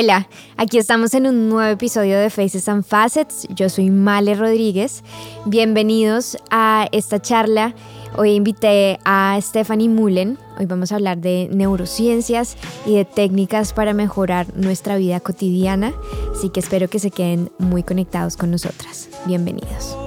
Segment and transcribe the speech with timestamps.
[0.00, 3.48] Hola, aquí estamos en un nuevo episodio de Faces and Facets.
[3.50, 5.02] Yo soy Male Rodríguez.
[5.44, 7.74] Bienvenidos a esta charla.
[8.16, 10.38] Hoy invité a Stephanie Mullen.
[10.56, 12.56] Hoy vamos a hablar de neurociencias
[12.86, 15.92] y de técnicas para mejorar nuestra vida cotidiana.
[16.32, 19.08] Así que espero que se queden muy conectados con nosotras.
[19.26, 19.98] Bienvenidos.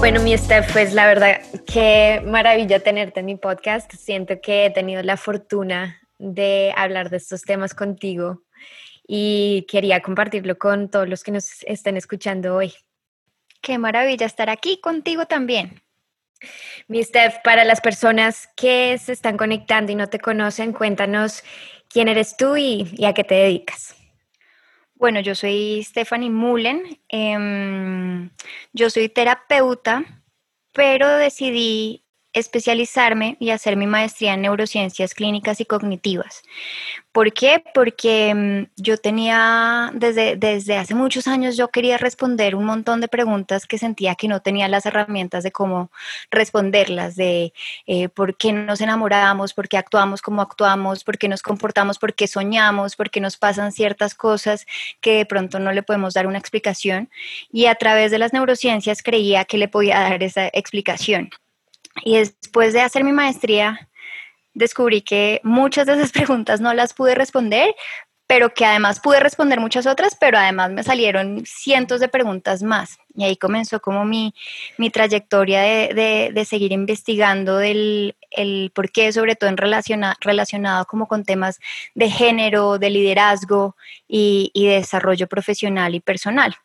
[0.00, 3.90] Bueno, mi Steph, pues la verdad, qué maravilla tenerte en mi podcast.
[3.94, 8.42] Siento que he tenido la fortuna de hablar de estos temas contigo
[9.06, 12.72] y quería compartirlo con todos los que nos estén escuchando hoy.
[13.60, 15.82] Qué maravilla estar aquí contigo también.
[16.88, 21.42] Mi Steph, para las personas que se están conectando y no te conocen, cuéntanos
[21.88, 23.94] quién eres tú y, a qué te dedicas.
[24.94, 28.30] Bueno, yo soy Stephanie Mullen, em,
[28.72, 30.04] yo soy terapeuta,
[30.72, 32.03] pero decidí
[32.34, 36.42] especializarme y hacer mi maestría en neurociencias clínicas y cognitivas.
[37.12, 37.62] ¿Por qué?
[37.72, 43.06] Porque mm, yo tenía, desde, desde hace muchos años, yo quería responder un montón de
[43.06, 45.92] preguntas que sentía que no tenía las herramientas de cómo
[46.32, 47.52] responderlas, de
[47.86, 52.14] eh, por qué nos enamoramos, por qué actuamos como actuamos, por qué nos comportamos, por
[52.14, 54.66] qué soñamos, por qué nos pasan ciertas cosas
[55.00, 57.10] que de pronto no le podemos dar una explicación.
[57.52, 61.30] Y a través de las neurociencias creía que le podía dar esa explicación.
[62.02, 63.88] Y después de hacer mi maestría,
[64.54, 67.74] descubrí que muchas de esas preguntas no las pude responder,
[68.26, 72.98] pero que además pude responder muchas otras, pero además me salieron cientos de preguntas más.
[73.14, 74.34] Y ahí comenzó como mi,
[74.78, 80.86] mi trayectoria de, de, seguir investigando del el por qué, sobre todo en relaciona, relacionado
[80.86, 81.60] como con temas
[81.94, 83.76] de género, de liderazgo
[84.08, 86.56] y, y de desarrollo profesional y personal.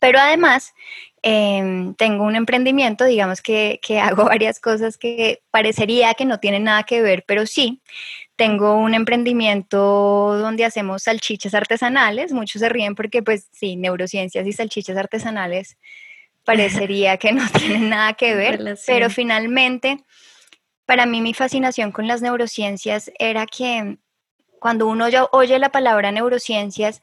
[0.00, 0.74] Pero además
[1.22, 6.64] Em, tengo un emprendimiento, digamos que, que, hago varias cosas que parecería que no tienen
[6.64, 7.82] nada que ver, pero sí.
[8.36, 12.32] Tengo un emprendimiento donde hacemos salchichas artesanales.
[12.32, 15.76] Muchos se ríen porque, pues sí, neurociencias y salchichas artesanales
[16.44, 19.98] parecería que no tienen nada que ver, pero finalmente,
[20.86, 23.98] para mí mi fascinación con las neurociencias era que
[24.58, 27.02] cuando uno oye la palabra neurociencias,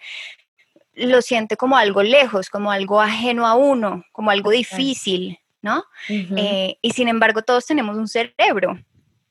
[0.96, 5.84] lo siente como algo lejos, como algo ajeno a uno, como algo difícil, ¿no?
[6.10, 8.80] Eh, y sin embargo, todos tenemos un cerebro,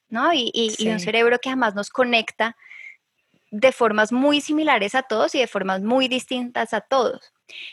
[0.09, 0.33] ¿no?
[0.33, 2.57] Y, un cerebro que además nos conecta
[3.51, 7.33] de formas muy similares a todos y de formas muy distintas a todos.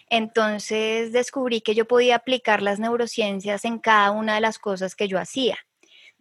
[0.10, 5.08] Entonces descubrí que yo podía aplicar las neurociencias en cada una de las cosas que
[5.08, 5.58] yo hacía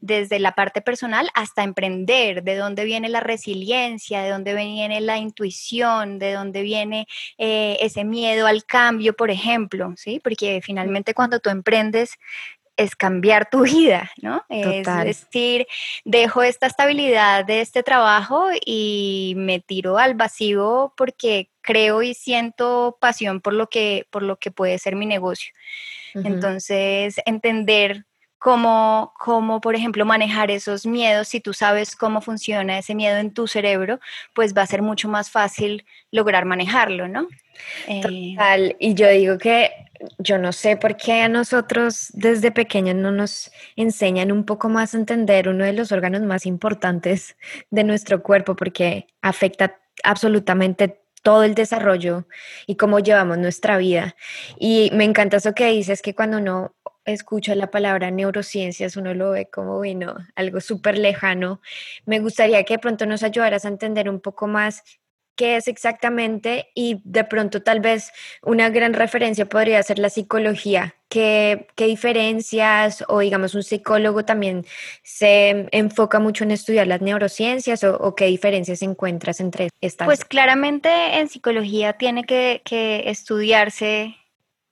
[0.00, 5.19] desde la parte personal hasta emprender, de dónde viene la resiliencia, de dónde viene la
[5.19, 7.06] intuición, de dónde viene
[7.38, 10.21] eh, ese miedo al cambio, por ejemplo, ¿sí?
[10.22, 12.19] Porque finalmente cuando tú emprendes
[12.77, 14.43] es cambiar tu vida, ¿no?
[14.49, 15.66] Es decir,
[16.05, 22.97] dejo esta estabilidad de este trabajo y me tiro al vacío porque creo y siento
[22.99, 25.53] pasión por lo que, por lo que puede ser mi negocio.
[26.15, 28.06] Entonces, entender
[28.41, 31.28] cómo, cómo, por ejemplo, manejar esos miedos.
[31.28, 34.01] Si tú sabes cómo funciona ese miedo en tu cerebro,
[34.34, 37.28] pues va a ser mucho más fácil lograr manejarlo, ¿no?
[37.87, 38.77] Eh, Total.
[38.81, 39.71] Y yo digo que
[40.19, 44.95] yo no sé por qué a nosotros desde pequeños no nos enseñan un poco más
[44.95, 47.37] a entender uno de los órganos más importantes
[47.69, 52.27] de nuestro cuerpo, porque afecta absolutamente todo el desarrollo
[52.67, 54.17] y cómo llevamos nuestra vida.
[54.59, 56.75] Y me encanta eso que dices, que cuando uno
[57.05, 61.61] escucha la palabra neurociencias, uno lo ve como, bueno, algo súper lejano.
[62.06, 64.83] Me gustaría que de pronto nos ayudaras a entender un poco más
[65.41, 68.12] qué es exactamente y de pronto tal vez
[68.43, 70.97] una gran referencia podría ser la psicología.
[71.09, 74.66] ¿Qué, qué diferencias o digamos un psicólogo también
[75.03, 80.06] se enfoca mucho en estudiar las neurociencias o, qué diferencias encuentras entre estas?
[80.06, 84.19] Pues claramente en psicología tiene que, que estudiarse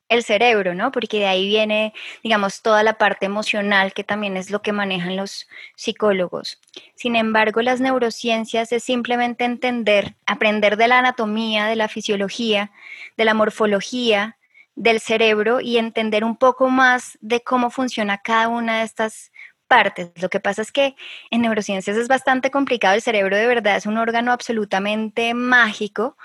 [0.08, 0.90] el cerebro, ¿no?
[0.90, 5.16] Porque de ahí viene, digamos, toda la parte emocional que también es lo que manejan
[5.16, 6.60] los psicólogos.
[6.94, 12.72] Sin embargo, las neurociencias es simplemente entender, aprender de la anatomía, de la fisiología,
[13.16, 14.36] de la morfología
[14.74, 19.32] del cerebro y entender un poco más de cómo funciona cada una de estas
[19.68, 20.10] partes.
[20.20, 20.96] Lo que pasa es que
[21.30, 22.94] en neurociencias es bastante complicado.
[22.94, 26.16] El cerebro de verdad es un órgano absolutamente mágico.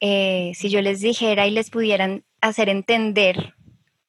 [0.00, 3.54] Eh, si yo les dijera y les pudieran hacer entender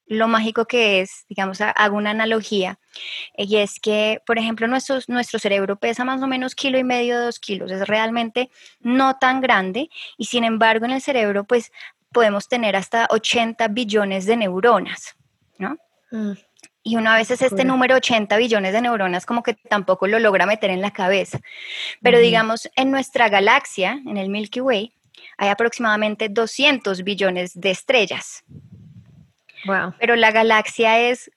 [0.06, 2.80] lo mágico que es, digamos, hago una analogía,
[3.38, 7.20] y es que, por ejemplo, nuestro, nuestro cerebro pesa más o menos kilo y medio,
[7.20, 8.50] dos kilos, es realmente
[8.80, 11.72] no tan grande, y sin embargo en el cerebro, pues
[12.12, 15.16] podemos tener hasta 80 billones de neuronas,
[15.58, 15.78] ¿no?
[16.12, 16.34] Mm.
[16.84, 20.46] Y uno a veces este número 80 billones de neuronas como que tampoco lo logra
[20.46, 21.40] meter en la cabeza.
[22.02, 24.94] Pero digamos, en nuestra galaxia, en el Milky Way,
[25.38, 28.44] hay aproximadamente 200 billones de estrellas.
[29.66, 29.94] Wow.
[29.98, 31.32] Pero la galaxia es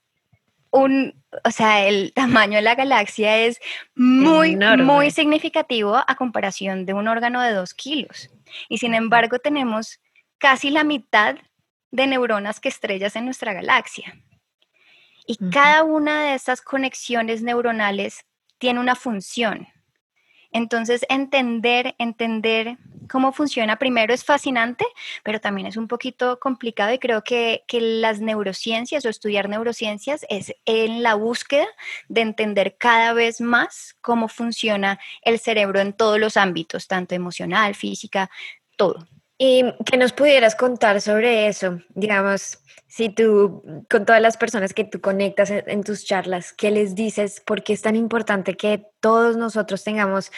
[0.70, 1.14] un,
[1.44, 3.60] o sea, el tamaño de la galaxia es
[3.94, 8.30] muy, muy significativo a comparación de un órgano de dos kilos.
[8.68, 10.00] Y sin embargo tenemos
[10.38, 11.36] casi la mitad
[11.90, 14.14] de neuronas que estrellas en nuestra galaxia.
[15.26, 18.24] Y cada una de estas conexiones neuronales
[18.58, 19.68] tiene una función.
[20.52, 22.78] Entonces, entender, entender
[23.10, 24.86] cómo funciona primero es fascinante,
[25.22, 30.24] pero también es un poquito complicado y creo que, que, las neurociencias o estudiar neurociencias
[30.28, 31.66] es en la búsqueda
[32.08, 37.74] de entender cada vez más cómo funciona el cerebro en todos los ámbitos, tanto emocional,
[37.74, 38.30] física,
[38.76, 39.06] todo.
[39.38, 44.84] Y que nos pudieras contar sobre eso, digamos, si tú, con todas las personas que
[44.84, 47.42] tú conectas en, tus charlas, ¿qué les dices?
[47.44, 50.32] ¿Por qué es tan importante que todos nosotros tengamos,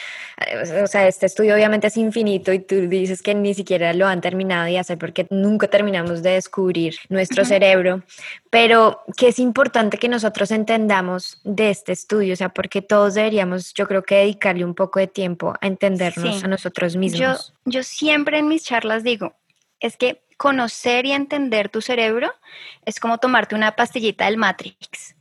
[0.47, 4.07] eh, o sea, este estudio obviamente es infinito y tú dices que ni siquiera lo
[4.07, 8.03] han terminado de hacer porque nunca terminamos de descubrir nuestro cerebro,
[8.51, 13.73] pero que es importante que nosotros entendamos de este estudio, o sea, porque todos deberíamos,
[13.73, 17.55] yo creo que dedicarle un poco de tiempo a entendernos a nosotros mismos.
[17.65, 19.35] Yo, yo siempre en mis charlas digo,
[19.81, 22.35] es que conocer y entender tu cerebro
[22.85, 25.17] es como tomarte una pastillita del Matrix.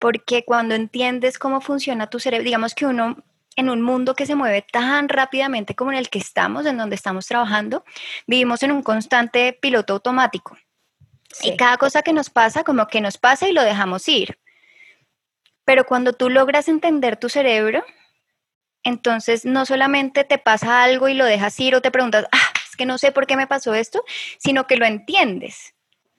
[0.00, 3.22] Porque cuando entiendes cómo funciona tu cerebro, digamos que uno
[3.54, 6.96] en un mundo que se mueve tan rápidamente como en el que estamos, en donde
[6.96, 7.84] estamos trabajando,
[8.26, 10.56] vivimos en un constante piloto automático.
[11.42, 14.38] Y cada cosa que nos pasa, como que nos pasa y lo dejamos ir.
[15.64, 17.84] Pero cuando tú logras entender tu cerebro,
[18.82, 22.86] entonces no solamente te pasa algo y lo dejas ir o te preguntas, ah, que
[22.86, 24.02] no sé por qué me pasó esto,
[24.38, 25.74] sino que lo entiendes.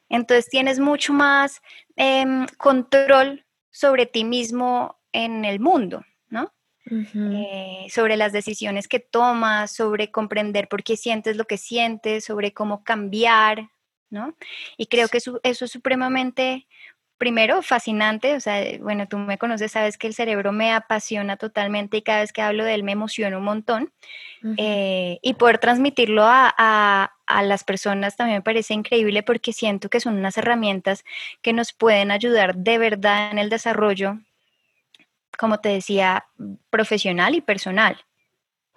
[0.10, 1.60] Entonces tienes mucho más
[1.96, 6.54] em, control sobre ti mismo en el mundo, ¿no?
[6.90, 12.54] Eh, sobre las decisiones que tomas, sobre comprender por qué sientes lo que sientes, sobre
[12.54, 13.70] cómo cambiar,
[14.10, 14.36] ¿no?
[14.78, 16.68] Y creo que eso, eso es supremamente
[17.22, 21.98] primero, fascinante, o sea, bueno, tú me conoces, sabes que el cerebro me apasiona totalmente
[21.98, 23.94] y cada vez que hablo de él me emociona un montón.
[24.58, 30.18] Eh, y poder transmitirlo a, las personas también me parece increíble porque siento que son
[30.18, 31.04] unas herramientas
[31.42, 34.20] que nos pueden ayudar de verdad en el desarrollo,
[35.38, 36.26] como te decía,
[36.70, 38.04] profesional y personal.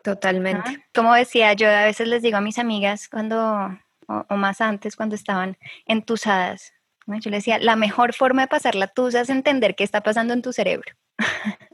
[0.03, 0.85] Totalmente.
[0.95, 5.15] Como decía, yo a veces les digo a mis amigas cuando, o más antes, cuando
[5.15, 5.57] estaban
[5.87, 6.75] entusadas,
[7.07, 10.33] yo le decía, la mejor forma de pasar la tusa es entender qué está pasando
[10.33, 10.93] en tu cerebro.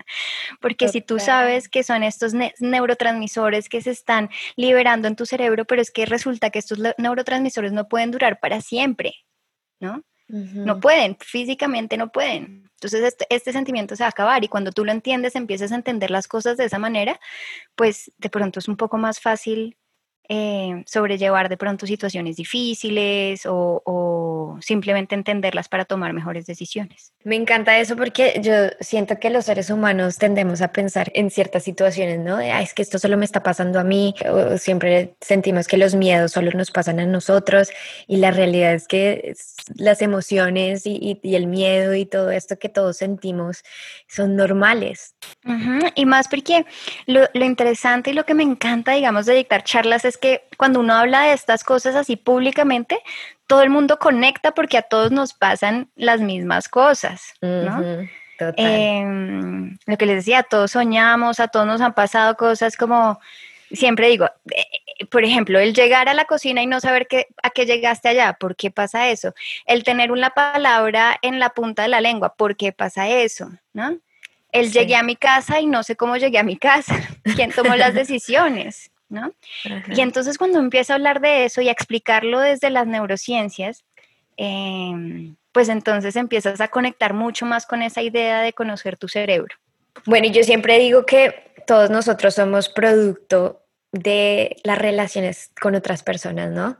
[0.60, 5.64] Porque si tú sabes que son estos neurotransmisores que se están liberando en tu cerebro,
[5.64, 9.14] pero es que resulta que estos neurotransmisores no pueden durar para siempre,
[9.80, 10.02] ¿no?
[10.32, 12.70] No pueden, físicamente no pueden.
[12.74, 15.74] Entonces este, este, sentimiento se va a acabar y cuando tú lo entiendes, empiezas a
[15.74, 17.18] entender las cosas de esa manera,
[17.74, 19.76] pues de pronto es un poco más fácil
[20.32, 27.12] eh, sobrellevar de pronto situaciones difíciles o, simplemente entenderlas para tomar mejores decisiones.
[27.24, 31.64] Me encanta eso porque yo siento que los seres humanos tendemos a pensar en ciertas
[31.64, 32.38] situaciones, ¿no?
[32.38, 36.32] es que esto solo me está pasando a mí, o siempre sentimos que los miedos
[36.32, 37.70] solo nos pasan a nosotros
[38.06, 39.34] y la realidad es que
[39.74, 43.64] las emociones y, el miedo y todo esto que todos sentimos
[44.06, 45.16] son normales.
[45.96, 46.66] Y más porque
[47.06, 50.80] lo, lo interesante y lo que me encanta, digamos, de dictar charlas es que cuando
[50.80, 53.00] uno habla de estas cosas así públicamente,
[53.46, 58.06] todo el mundo conecta porque a todos nos pasan las mismas cosas, ¿no?
[58.56, 63.20] Em, lo que les decía, todos soñamos, a todos nos han pasado cosas como,
[63.70, 67.50] siempre digo, eh, por ejemplo, el llegar a la cocina y no saber qué, a
[67.50, 69.34] qué llegaste allá, ¿por qué pasa eso?
[69.66, 73.50] El tener una palabra en la punta de la lengua, ¿por qué pasa eso?
[73.72, 73.98] ¿No?
[74.52, 76.96] El llegué a mi casa y no sé cómo llegué a mi casa,
[77.36, 78.90] quién tomó las decisiones.
[79.10, 79.32] ¿No?
[79.94, 83.84] Y entonces cuando empiezo a hablar de eso y a explicarlo desde las neurociencias,
[84.36, 89.54] em, pues entonces empiezas a conectar mucho más con esa idea de conocer tu cerebro.
[90.06, 96.02] Bueno, y yo siempre digo que todos nosotros somos producto de las relaciones con otras
[96.04, 96.76] personas, ¿no?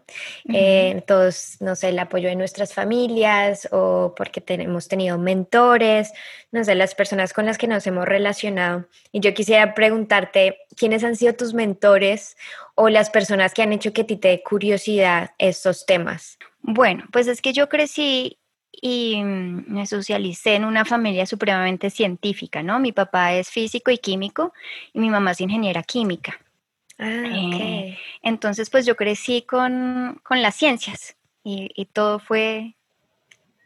[0.53, 6.13] Eh, todos, no sé, el apoyo de nuestras familias o porque tenemos tenido mentores,
[6.53, 8.87] no sé, las personas con las que nos hemos relacionado.
[9.11, 12.37] Y yo quisiera preguntarte, ¿quiénes han sido tus mentores
[12.77, 16.39] o las personas que han hecho que a ti te dé curiosidad estos temas?
[16.63, 18.39] Bueno, pues es que yo crecí
[18.71, 22.79] y me socialicé en una familia supremamente científica, ¿no?
[22.79, 24.53] Mi papá es físico y químico
[24.93, 26.39] y mi mamá es ingeniera química.
[27.01, 32.77] Ah, eh, entonces, pues yo crecí con, las ciencias y, todo fue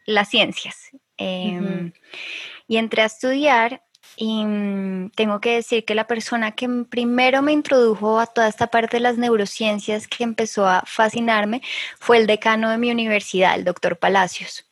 [0.06, 0.90] las ciencias.
[1.16, 1.92] Em,
[2.68, 3.82] y entré a estudiar
[4.16, 8.68] y mm, tengo que decir que la persona que primero me introdujo a toda esta
[8.68, 11.60] parte de las neurociencias que empezó a fascinarme
[11.98, 14.64] fue el decano de mi universidad, el doctor Palacios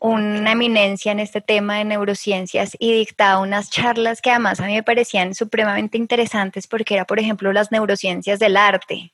[0.00, 4.74] una eminencia en este tema de neurociencias y dictaba unas charlas que además a mí
[4.74, 9.12] me parecían supremamente interesantes porque era, por ejemplo, las neurociencias del arte,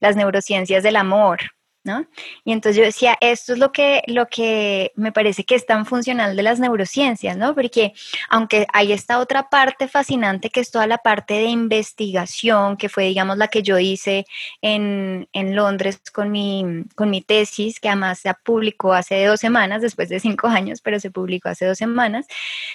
[0.00, 1.38] las neurociencias del amor,
[1.82, 2.06] ¿no?
[2.44, 5.86] Y entonces yo decía, esto es lo que, lo que me parece que es tan
[5.86, 7.54] funcional de las neurociencias, ¿no?
[7.54, 7.94] Porque
[8.28, 13.04] aunque hay esta otra parte fascinante que es toda la parte de investigación, que fue,
[13.04, 14.26] digamos, la que yo hice
[14.60, 19.80] en, en Londres con mi, con mi tesis, que además se publicó hace dos semanas,
[19.80, 22.26] después de cinco años, pero se publicó hace dos semanas,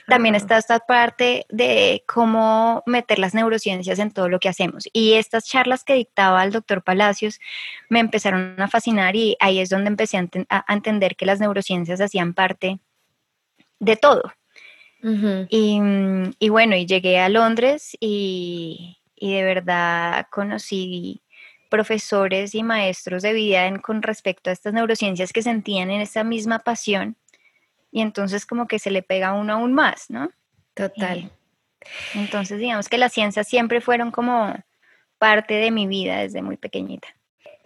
[0.07, 4.87] también está esta parte de cómo meter las neurociencias en todo lo que hacemos.
[4.93, 7.39] Y estas charlas que dictaba el doctor Palacios
[7.89, 12.33] me empezaron a fascinar y ahí es donde empecé a, entender que las neurociencias hacían
[12.33, 12.79] parte
[13.79, 14.23] de todo.
[15.01, 21.21] y, bueno, y llegué a Londres y, de verdad conocí
[21.69, 26.59] profesores y maestros de vida con respecto a estas neurociencias que sentían en esa misma
[26.59, 27.17] pasión
[27.91, 30.29] y entonces como que se le pega a uno aún más, ¿no?
[30.73, 31.31] Total.
[32.13, 34.53] entonces digamos que las ciencias siempre fueron como
[35.17, 37.07] parte de mi vida desde muy pequeñita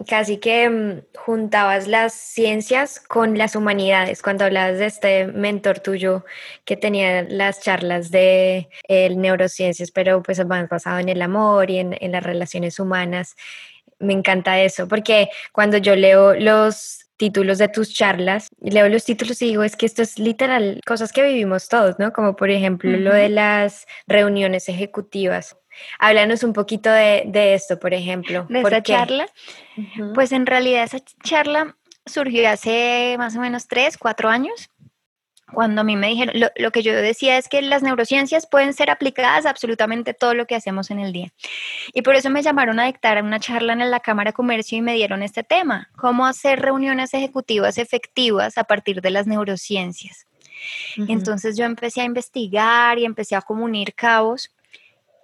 [0.06, 6.24] casi que mm, juntabas las ciencias con las humanidades, cuando hablabas de este mentor tuyo
[6.64, 11.96] que tenía las charlas de neurociencias, pero pues más basado en el amor y en,
[12.00, 13.36] en las relaciones humanas.
[13.98, 19.42] Me encanta eso, porque cuando yo leo los títulos de tus charlas, leo los títulos
[19.42, 22.14] y digo, es que esto es literal cosas que vivimos todos, ¿no?
[22.14, 25.59] Como por ejemplo lo de las reuniones ejecutivas.
[25.98, 28.46] Háblanos un poquito de, esto, por ejemplo.
[28.48, 29.26] ¿De esa charla?
[30.14, 34.70] Pues en realidad esa charla surgió hace más o menos tres, cuatro años
[35.52, 38.90] cuando a mí me dijeron, lo, que yo decía es que las neurociencias pueden ser
[38.90, 41.32] aplicadas a absolutamente todo lo que hacemos en el día.
[41.92, 44.82] Y por eso me llamaron a dictar una charla en la Cámara de Comercio y
[44.82, 50.26] me dieron este tema, cómo hacer reuniones ejecutivas efectivas a partir de las neurociencias.
[51.08, 54.50] Entonces yo empecé a investigar y empecé a comunicar cabos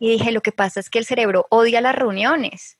[0.00, 2.78] y dije, lo que pasa es que el cerebro odia las reuniones.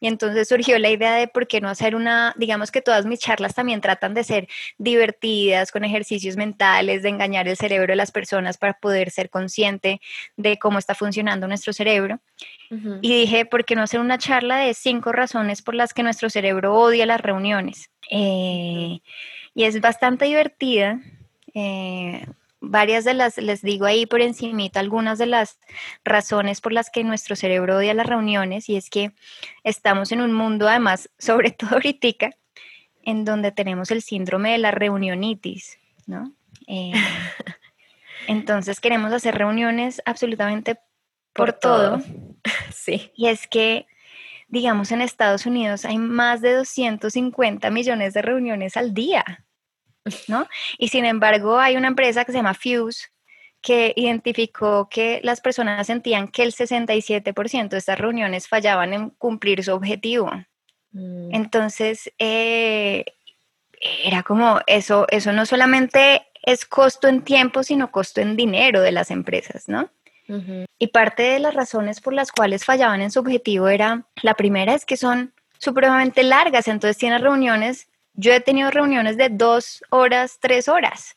[0.00, 3.20] Y entonces surgió la idea de por qué no hacer una, digamos que todas mis
[3.20, 8.10] charlas también tratan de ser divertidas, con ejercicios mentales, de engañar el cerebro de las
[8.10, 10.00] personas para poder ser consciente
[10.36, 12.20] de cómo está funcionando nuestro cerebro.
[13.02, 16.30] Y dije, ¿por qué no hacer una charla de cinco razones por las que nuestro
[16.30, 17.90] cerebro odia las reuniones?
[18.10, 19.00] Eh,
[19.54, 20.98] y es bastante divertida.
[21.54, 22.24] Eh,
[22.62, 25.58] varias de las, les digo ahí por encimita algunas de las
[26.04, 29.12] razones por las que nuestro cerebro odia las reuniones y es que
[29.64, 32.30] estamos en un mundo además, sobre todo ahorita,
[33.02, 36.32] en donde tenemos el síndrome de la reunionitis, ¿no?
[36.68, 36.92] Eh,
[38.28, 40.78] entonces queremos hacer reuniones absolutamente
[41.34, 42.00] por, todo.
[42.72, 43.12] Sí.
[43.14, 43.86] Y es que,
[44.48, 49.44] digamos, en Estados Unidos hay más de 250 millones de reuniones al día.
[50.28, 50.46] ¿No?
[50.78, 53.08] Y sin embargo, hay una empresa que se llama Fuse
[53.60, 59.62] que identificó que las personas sentían que el 67% de estas reuniones fallaban en cumplir
[59.62, 60.32] su objetivo.
[60.90, 61.32] Mm.
[61.32, 63.04] Entonces, eh,
[63.80, 68.92] era como eso, eso no solamente es costo en tiempo, sino costo en dinero de
[68.92, 69.88] las empresas, ¿no?
[70.78, 74.72] Y parte de las razones por las cuales fallaban en su objetivo era, la primera
[74.72, 80.38] es que son supremamente largas, entonces tienen reuniones yo he tenido reuniones de dos horas,
[80.40, 81.16] tres horas.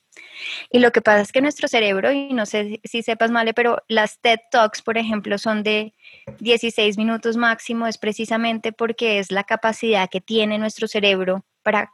[0.72, 3.84] Y lo que pasa es que nuestro cerebro, y no sé si sepas, Male, pero
[3.88, 5.94] las TED Talks, por ejemplo, son de
[6.40, 11.92] 16 minutos máximo, es precisamente porque es la capacidad que tiene nuestro cerebro para,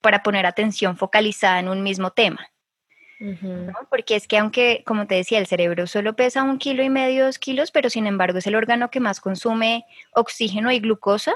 [0.00, 2.50] para poner atención focalizada en un mismo tema.
[3.88, 7.24] Porque es que aunque, como te decía, el cerebro solo pesa un kilo y medio,
[7.24, 11.34] dos kilos, pero sin embargo es el órgano que más consume oxígeno y glucosa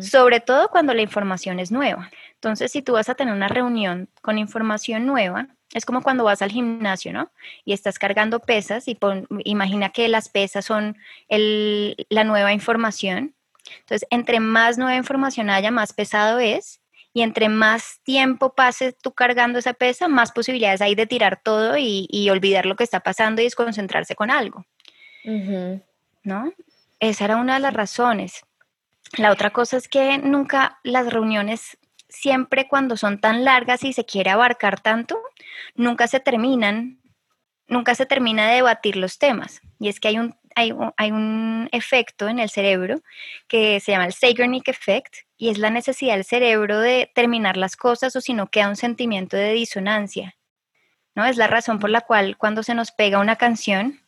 [0.00, 2.10] sobre todo cuando la información es nueva.
[2.34, 6.42] Entonces, si tú vas a tener una reunión con información nueva, es como cuando vas
[6.42, 7.30] al gimnasio, ¿no?
[7.64, 8.98] Y estás cargando pesas y
[9.44, 10.96] imagina que las pesas son
[11.28, 13.34] la nueva información.
[13.80, 16.80] Entonces, entre más nueva información haya, más pesado es.
[17.12, 21.76] Y entre más tiempo pases tú cargando esa pesa, más posibilidades hay de tirar todo
[21.78, 24.66] y, olvidar lo que está pasando y desconcentrarse con algo.
[26.22, 26.52] ¿No?
[27.00, 28.45] Esa era una de las razones.
[29.16, 34.04] La otra cosa es que nunca las reuniones, siempre cuando son tan largas y se
[34.04, 35.18] quiere abarcar tanto,
[35.74, 37.00] nunca se terminan,
[37.68, 39.60] nunca se termina de debatir los temas.
[39.78, 43.02] Y es que hay un, hay, hay un efecto en el cerebro
[43.48, 47.76] que se llama el Zeigarnik Effect y es la necesidad del cerebro de terminar las
[47.76, 50.36] cosas o si no queda un sentimiento de disonancia.
[51.14, 51.24] ¿no?
[51.24, 54.00] Es la razón por la cual cuando se nos pega una canción,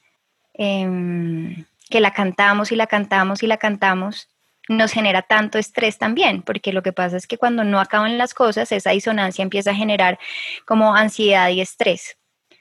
[0.54, 4.28] em, que la cantamos y la cantamos y la cantamos,
[4.68, 8.34] nos genera tanto estrés también, porque lo que pasa es que cuando no acaban las
[8.34, 10.18] cosas, esa disonancia empieza a generar
[10.66, 12.18] como ansiedad y estrés.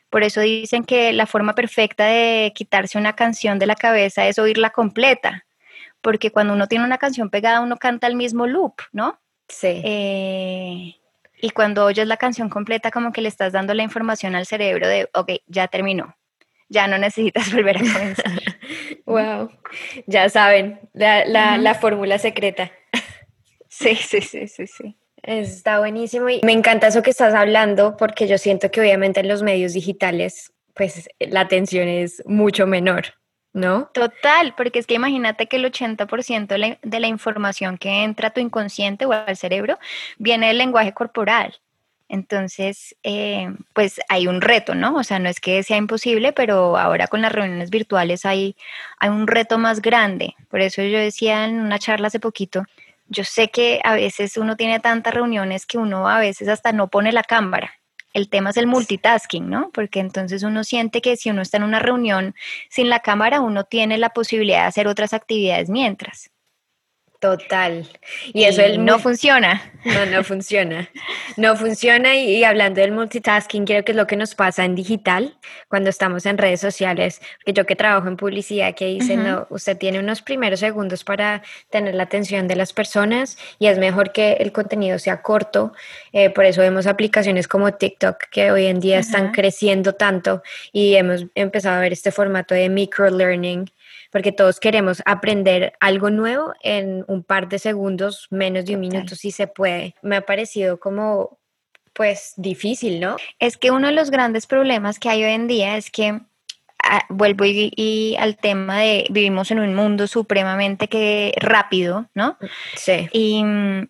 [0.09, 4.39] Por eso dicen que la forma perfecta de quitarse una canción de la cabeza es
[4.39, 5.45] oírla completa,
[6.01, 9.19] porque cuando uno tiene una canción pegada, uno canta el mismo loop, ¿no?
[9.49, 9.81] Sí.
[9.83, 10.95] Eh,
[11.41, 14.87] y cuando oyes la canción completa, como que le estás dando la información al cerebro
[14.87, 16.15] de, ok, ya terminó,
[16.69, 18.41] ya no necesitas volver a comenzar.
[19.05, 19.51] wow,
[20.07, 22.71] ya saben, la, la, la fórmula secreta.
[23.69, 24.97] sí, sí, sí, sí, sí.
[25.23, 29.27] Está buenísimo y me encanta eso que estás hablando porque yo siento que obviamente en
[29.27, 33.15] los medios digitales pues la atención es mucho menor,
[33.51, 33.89] ¿no?
[33.93, 38.29] Total, porque es que imagínate que el 80% de la, de la información que entra
[38.29, 39.79] a tu inconsciente o al cerebro
[40.17, 41.59] viene del lenguaje corporal.
[42.09, 44.95] Entonces, eh, pues hay un reto, ¿no?
[44.95, 48.55] O sea, no es que sea imposible, pero ahora con las reuniones virtuales hay,
[48.99, 50.35] hay un reto más grande.
[50.49, 52.63] Por eso yo decía en una charla hace poquito,
[53.09, 56.87] yo sé que a veces uno tiene tantas reuniones que uno a veces hasta no
[56.89, 57.73] pone la cámara.
[58.13, 59.69] El tema es el multitasking, ¿no?
[59.73, 62.35] Porque entonces uno siente que si uno está en una reunión
[62.69, 66.31] sin la cámara, uno tiene la posibilidad de hacer otras actividades mientras.
[67.19, 67.87] Total.
[68.31, 69.73] Y, eso no funciona.
[69.85, 70.87] No, no funciona.
[71.35, 75.35] No funciona y, hablando del multitasking, creo que es lo que nos pasa en digital
[75.67, 79.77] cuando estamos en redes sociales, porque yo que trabajo en publicidad que dicen, no, usted
[79.77, 84.33] tiene unos primeros segundos para tener la atención de las personas y es mejor que
[84.33, 85.73] el contenido sea corto.
[86.13, 90.95] Eh, por eso vemos aplicaciones como TikTok que hoy en día están creciendo tanto y
[90.95, 93.71] hemos empezado a ver este formato de micro learning
[94.11, 99.15] porque todos queremos aprender algo nuevo en un par de segundos, menos de un minuto
[99.15, 99.95] si se puede.
[100.01, 101.39] Me ha parecido como
[101.93, 103.17] pues difícil, ¿no?
[103.39, 106.19] Es que uno de los grandes problemas que hay hoy en día es que
[106.83, 112.37] ah, vuelvo y, al tema de vivimos en un mundo supremamente que rápido, ¿no?
[112.75, 113.09] Sí.
[113.13, 113.43] Y,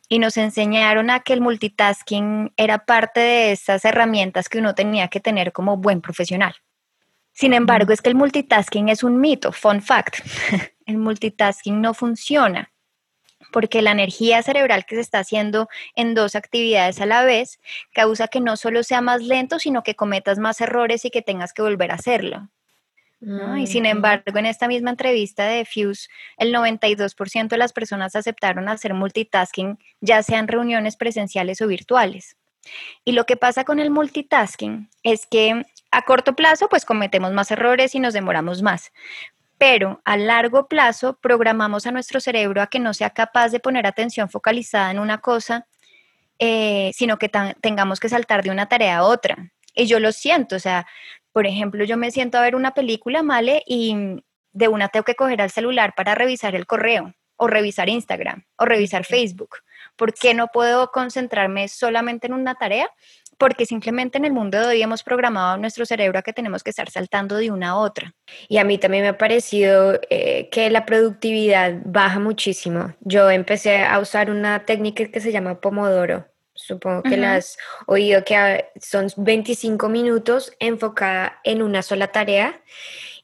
[0.08, 5.10] y, nos enseñaron a que el multitasking era parte de esas herramientas que uno tenía
[5.10, 6.56] que tener como buen profesional.
[7.34, 10.20] Sin embargo, es que el multitasking es un mito, fun fact.
[10.88, 12.72] El multitasking no funciona
[13.52, 17.60] porque la energía cerebral que se está haciendo en dos actividades a la vez
[17.94, 21.54] causa que no solo sea más lento, sino que cometas más errores y que tengas
[21.54, 22.50] que volver a hacerlo.
[23.58, 26.08] Y sin embargo, en esta misma entrevista de Fuse,
[26.38, 32.38] el 92% de las personas aceptaron hacer multitasking, ya sean reuniones presenciales o virtuales.
[33.06, 37.50] Y lo que pasa con el multitasking es que a corto plazo, pues cometemos más
[37.50, 38.92] errores y nos demoramos más.
[39.58, 43.88] Pero a largo plazo programamos a nuestro cerebro a que no sea capaz de poner
[43.88, 45.68] atención focalizada en una cosa,
[46.40, 47.30] eh, sino que
[47.62, 49.52] tengamos que saltar de una tarea a otra.
[49.74, 50.88] Y yo lo siento, o sea,
[51.32, 53.64] por ejemplo, yo me siento a ver una película, ¿vale?
[53.66, 58.46] Y de una tengo que coger al celular para revisar el correo, o revisar Instagram,
[58.58, 59.58] o revisar Facebook.
[59.96, 62.90] ¿Por qué no puedo concentrarme solamente en una tarea?
[63.38, 66.72] Porque simplemente en el mundo de hoy hemos programado nuestro cerebro a que tenemos que
[66.72, 68.14] estar saltando de una a otra.
[68.48, 72.96] Y a mí también me ha parecido eh, que la productividad baja muchísimo.
[73.02, 76.28] Yo empecé a usar una técnica que se llama Pomodoro.
[76.54, 82.62] Supongo que la has oído, que son 25 minutos enfocada en una sola tarea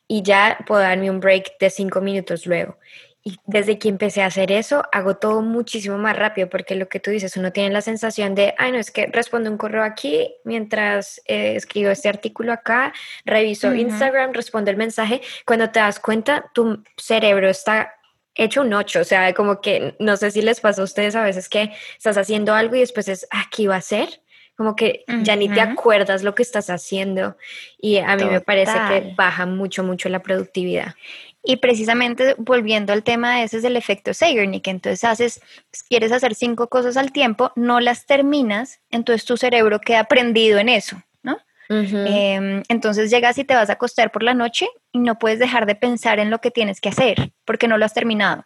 [0.07, 2.77] y ya puedo darme un break de 5 minutos luego.
[3.25, 6.99] Y desde que empecé a hacer eso, hago todo muchísimo más rápido, porque lo que
[6.99, 10.33] tú dices, uno tiene la sensación de, ay, no, es que respondo un correo aquí,
[10.43, 15.21] mientras eh, escribo este artículo acá, reviso Instagram, respondo el mensaje.
[15.45, 17.93] Cuando te das cuenta, tu cerebro está
[18.35, 21.23] hecho un ocho, o sea, como que no sé si les pasa a ustedes a
[21.23, 24.21] veces que estás haciendo algo y después es, aquí va a ser,
[24.55, 27.37] como que ya ni te acuerdas lo que estás haciendo
[27.79, 30.93] y a mí me parece que baja mucho, mucho la productividad.
[31.43, 35.41] Y precisamente volviendo al tema de ese es el efecto Zeigarnik, entonces haces,
[35.89, 40.69] quieres hacer cinco cosas al tiempo, no las terminas, entonces tu cerebro queda prendido en
[40.69, 41.37] eso, ¿no?
[41.69, 45.65] Em, entonces llegas y te vas a acostar por la noche y no puedes dejar
[45.65, 48.45] de pensar en lo que tienes que hacer porque no lo has terminado.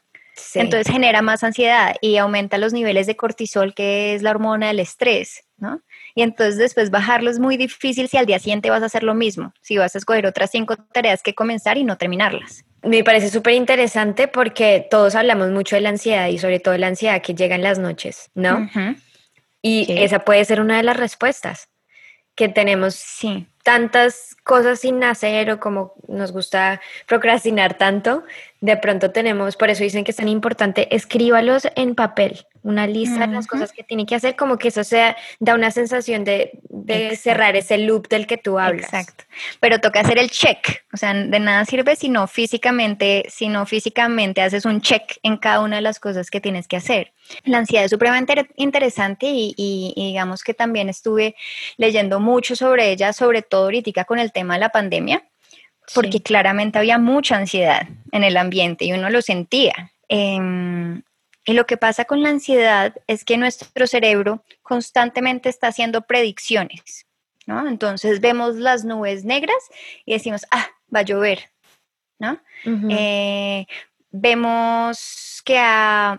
[0.54, 4.80] Entonces genera más ansiedad y aumenta los niveles de cortisol, que es la hormona del
[4.80, 5.82] estrés, ¿no?
[6.18, 9.14] Y entonces después bajarlo es muy difícil si al día siguiente vas a hacer lo
[9.14, 12.66] mismo, si vas a escoger otras cinco tareas que comenzar y no terminarlas.
[12.82, 16.88] Me parece súper interesante porque todos hablamos mucho de la ansiedad y sobre todo la
[16.88, 18.68] ansiedad que llega en las noches, ¿no?
[19.62, 21.70] Y esa puede ser una de las respuestas
[22.34, 22.96] que tenemos.
[22.96, 28.24] Sí, tantas cosas sin hacer o como nos gusta procrastinar tanto,
[28.62, 33.26] de pronto tenemos, por eso dicen que es tan importante, escríbalos en papel, una lista
[33.26, 36.52] de las cosas que tiene que hacer, como que eso sea, da una sensación de,
[37.18, 38.86] cerrar ese loop del que tú hablas.
[38.86, 39.24] Exacto.
[39.62, 43.66] Pero toca hacer el check, o sea, de nada sirve si no físicamente, si no
[43.66, 47.14] físicamente haces un check en cada una de las cosas que tienes que hacer.
[47.46, 51.36] La ansiedad es supremamente interesante y digamos que también estuve
[51.78, 55.24] leyendo mucho sobre ella, sobre todo ahorita con el tema de la pandemia,
[55.94, 59.94] porque claramente había mucha ansiedad en el ambiente y uno lo sentía.
[60.10, 61.02] Em,
[61.48, 67.08] y lo que pasa con la ansiedad es que nuestro cerebro constantemente está haciendo predicciones,
[67.46, 67.70] ¿no?
[67.70, 69.58] Entonces vemos las nubes negras
[70.06, 71.50] y decimos, ah, va a llover,
[72.20, 72.42] ¿no?
[72.66, 73.66] Eh,
[74.12, 75.58] vemos que,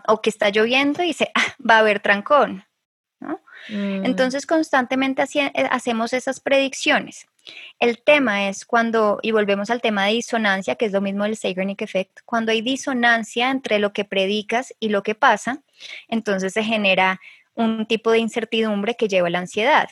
[0.07, 2.65] o que está lloviendo y dice, ah, va a haber trancón,
[3.19, 3.39] ¿no?
[3.69, 4.05] Mm.
[4.05, 7.27] Entonces constantemente eh, hacemos esas predicciones.
[7.79, 11.37] El tema es cuando, y volvemos al tema de disonancia, que es lo mismo del
[11.37, 15.63] Zeigarnik Effect, cuando hay disonancia entre lo que predicas y lo que pasa,
[16.07, 17.19] entonces se genera
[17.55, 19.89] un tipo de incertidumbre que lleva a la ansiedad,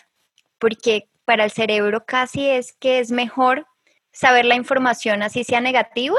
[0.58, 3.68] porque para el cerebro casi es que es mejor
[4.12, 6.18] saber la información así sea negativa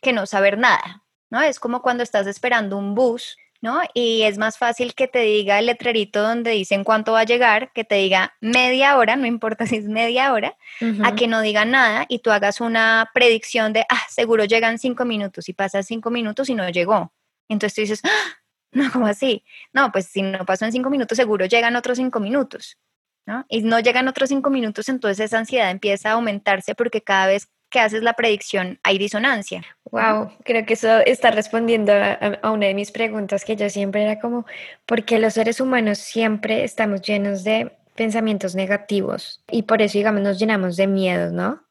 [0.00, 1.42] que no saber nada, ¿no?
[1.42, 3.80] Es como cuando estás esperando un bus ¿no?
[3.94, 7.72] Y es más fácil que te diga el letrerito donde dicen cuánto va a llegar,
[7.72, 10.54] que te diga media hora, no importa si es media hora,
[11.02, 15.06] a que no diga nada y tú hagas una predicción de, ah, seguro llegan cinco
[15.06, 17.14] minutos y pasas cinco minutos y no llegó.
[17.48, 18.36] Entonces tú dices, ah,
[18.72, 19.42] no, ¿cómo así?
[19.72, 22.76] No, pues si no pasó en cinco minutos, seguro llegan otros cinco minutos.
[23.24, 23.46] ¿no?
[23.48, 27.48] Y no llegan otros cinco minutos, entonces esa ansiedad empieza a aumentarse porque cada vez
[27.74, 29.64] que haces la predicción hay disonancia.
[29.90, 34.20] Wow, creo que eso está respondiendo a, una de mis preguntas que yo siempre era
[34.20, 34.46] como,
[34.86, 39.42] ¿por qué los seres humanos siempre estamos llenos de pensamientos negativos?
[39.50, 41.64] Y por eso, digamos, nos llenamos de miedos, ¿no?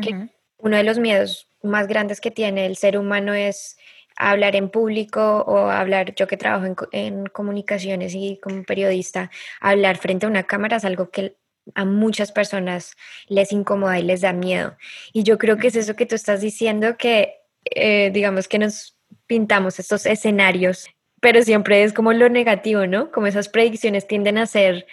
[0.00, 3.76] Que uno de los miedos más grandes que tiene el ser humano es
[4.16, 9.98] hablar en público o hablar, yo que trabajo en, en, comunicaciones y como periodista, hablar
[9.98, 11.34] frente a una cámara es algo que
[11.74, 12.96] a muchas personas
[13.28, 14.76] les incomoda y les da miedo.
[15.12, 18.96] Y yo creo que es eso que tú estás diciendo, que eh, digamos que nos
[19.26, 20.88] pintamos estos escenarios,
[21.20, 23.10] pero siempre es como lo negativo, ¿no?
[23.10, 24.86] Como esas predicciones tienden a ser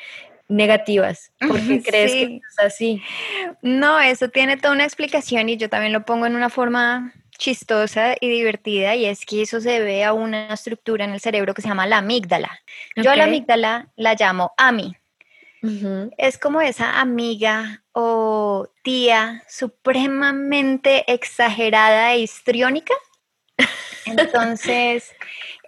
[0.48, 1.32] negativas.
[1.40, 3.02] ¿Por qué crees que es así?
[3.62, 8.16] No, eso tiene toda una explicación y yo también lo pongo en una forma chistosa
[8.20, 11.62] y divertida y es que eso se ve a una estructura en el cerebro que
[11.62, 12.60] se llama la amígdala.
[12.96, 14.96] Yo a la amígdala la llamo AMI,
[16.18, 22.94] es como esa amiga o tía supremamente exagerada e histriónica.
[24.06, 25.14] Entonces,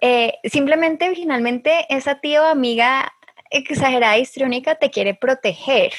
[0.00, 3.12] eh, simplemente originalmente esa tía o amiga
[3.50, 5.92] exagerada e histriónica te quiere proteger,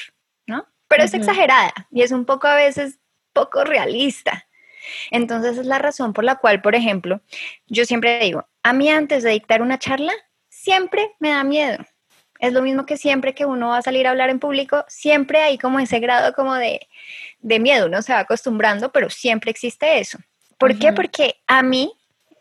[0.46, 0.66] ¿no?
[0.88, 2.98] Pero es exagerada y es un poco a veces
[3.32, 4.46] poco realista.
[5.10, 7.20] Entonces es la razón por la cual, por ejemplo,
[7.66, 10.12] yo siempre digo, a mí antes de dictar una charla,
[10.48, 11.78] siempre me da miedo
[12.42, 15.40] es lo mismo que siempre que uno va a salir a hablar en público, siempre
[15.40, 16.80] hay como ese grado como de,
[17.40, 20.18] miedo, uno se va acostumbrando, pero siempre existe eso.
[20.58, 20.92] ¿Por qué?
[20.92, 21.92] Porque a mí,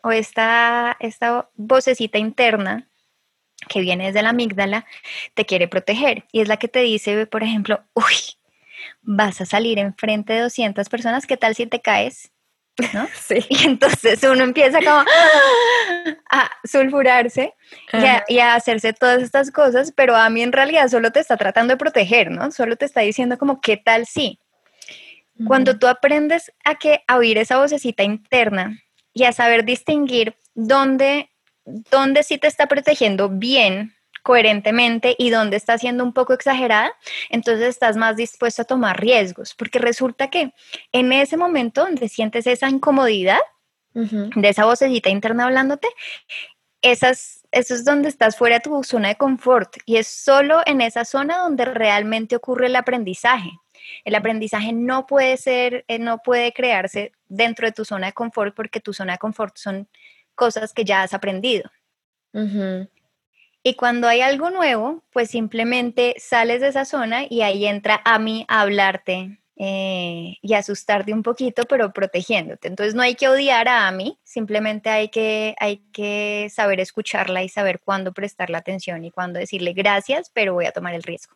[0.02, 2.90] o esta, esta vocecita interna
[3.70, 4.88] que viene desde la amígdala,
[5.36, 6.26] te quiere proteger.
[6.32, 8.16] Y es la que te dice, por ejemplo, uy,
[9.04, 12.31] vas a salir enfrente de 200 personas, ¿qué tal si te caes?
[12.94, 13.08] ¿No?
[13.22, 13.46] Sí.
[13.50, 15.04] Y entonces uno empieza como
[16.30, 17.54] a sulfurarse
[18.28, 21.74] y a, hacerse todas estas cosas, pero a mí en realidad solo te está tratando
[21.74, 22.52] de proteger, ¿no?
[22.52, 24.40] Solo te está diciendo como, ¿qué tal si?
[25.48, 28.80] Cuando tú aprendes a, que, a oír esa vocecita interna
[29.12, 31.32] y a saber distinguir dónde,
[31.66, 36.94] dónde sí te está protegiendo bien coherentemente y donde está siendo un poco exagerada,
[37.30, 40.54] entonces estás más dispuesto a tomar riesgos, porque resulta que
[40.92, 43.40] en ese momento donde sientes esa incomodidad
[43.94, 45.88] de esa vocecita interna hablándote,
[46.82, 50.82] esas, eso es donde estás fuera de tu zona de confort y es solo en
[50.82, 53.52] esa zona donde realmente ocurre el aprendizaje.
[54.06, 58.56] El aprendizaje no puede ser, eh, no puede crearse dentro de tu zona de confort
[58.56, 59.88] porque tu zona de confort son
[60.36, 61.70] cosas que ya has aprendido.
[63.64, 68.18] Y cuando hay algo nuevo, pues simplemente sales de esa zona y ahí entra a
[68.18, 72.68] mí a hablarte eh, y asustarte un poquito, pero protegiéndote.
[72.68, 77.50] Entonces no hay que odiar a Ami, simplemente hay que, hay que saber escucharla y
[77.50, 81.36] saber cuándo prestarle atención y cuándo decirle gracias, pero voy a tomar el riesgo.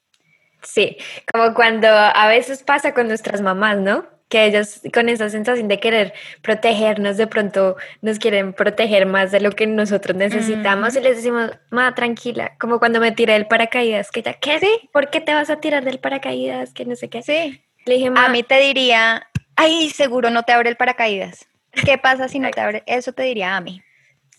[0.63, 0.97] Sí,
[1.31, 4.14] como cuando a veces pasa con nuestras mamás, ¿no?
[4.35, 9.39] Que ellos con esa sensación de querer protegernos, de pronto nos quieren proteger más de
[9.39, 14.11] lo que nosotros necesitamos y les decimos, ma, tranquila, como cuando me tiré del paracaídas,
[14.11, 14.59] que ya, ¿qué?
[14.59, 16.73] Sí, ¿por qué te vas a tirar del paracaídas?
[16.73, 17.23] Que no sé qué.
[17.23, 17.63] Sí.
[17.85, 21.47] Le dije, a mí te diría, ay, seguro no te abre el paracaídas.
[21.85, 22.83] ¿Qué pasa si no te abre?
[22.87, 23.81] Eso te diría a mí.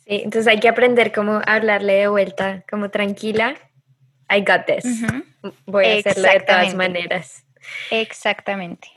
[0.07, 3.55] Sí, entonces hay que aprender cómo hablarle de vuelta, como tranquila.
[4.29, 4.85] I got this.
[5.65, 7.47] Voy a hacerlo de todas maneras.
[7.91, 8.96] Exactamente.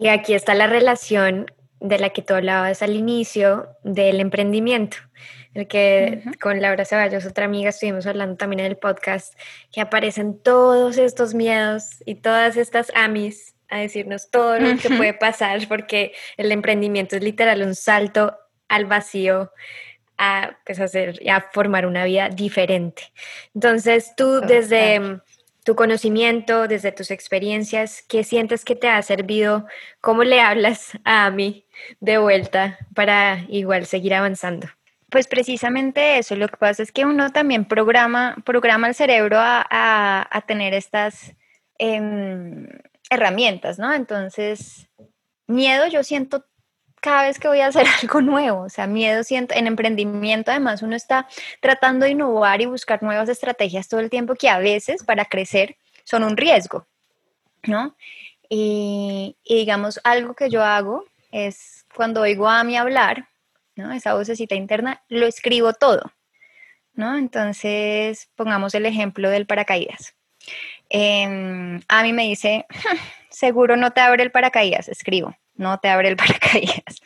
[0.00, 1.46] Y aquí está la relación
[1.80, 4.96] de la que tú hablabas al inicio del emprendimiento,
[5.54, 9.34] el que con Laura Ceballos, otra amiga, estuvimos hablando también en el podcast,
[9.72, 15.14] que aparecen todos estos miedos y todas estas amis a decirnos todo lo que puede
[15.14, 18.36] pasar, porque el emprendimiento es literal un salto
[18.68, 19.50] al vacío
[20.18, 23.12] a, pues, hacer, a formar una vida diferente.
[23.54, 25.20] Entonces, tú desde
[25.66, 29.66] tu conocimiento, desde tus experiencias, ¿qué sientes que te ha servido?
[30.00, 31.66] ¿Cómo le hablas a mí
[31.98, 34.68] de vuelta para igual seguir avanzando?
[35.10, 40.44] Pues precisamente eso, lo que pasa es que uno también programa, programa el cerebro a,
[40.46, 41.34] tener estas
[41.78, 42.68] em,
[43.10, 43.92] herramientas, ¿no?
[43.92, 44.88] Entonces,
[45.48, 46.44] miedo yo siento
[47.06, 50.82] cada vez que voy a hacer algo nuevo, o sea, miedo siento, en emprendimiento además
[50.82, 51.28] uno está
[51.60, 55.76] tratando de innovar y buscar nuevas estrategias todo el tiempo que a veces para crecer
[56.02, 56.88] son un riesgo,
[57.62, 57.96] ¿no?
[58.48, 63.28] Y, digamos, algo que yo hago es cuando oigo a mí hablar,
[63.76, 63.92] ¿no?
[63.92, 66.12] Esa vocecita interna, lo escribo todo,
[66.94, 67.16] ¿no?
[67.16, 70.16] Entonces, pongamos el ejemplo del paracaídas.
[70.88, 72.66] Em, a mí me dice,
[73.30, 77.00] seguro no te abre el paracaídas, escribo no te abre el paracaídas.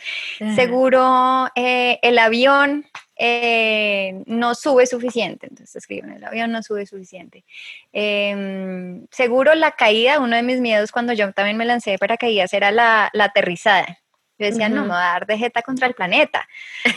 [0.55, 2.87] Seguro eh, el avión
[3.17, 7.45] eh, no sube suficiente, entonces escriben, el avión no sube suficiente.
[7.93, 12.53] Em, seguro la caída, uno de mis miedos cuando yo también me lancé de paracaídas
[12.55, 13.99] era la, aterrizada.
[14.39, 16.49] Yo decía, no, me va a dar de jeta contra el planeta.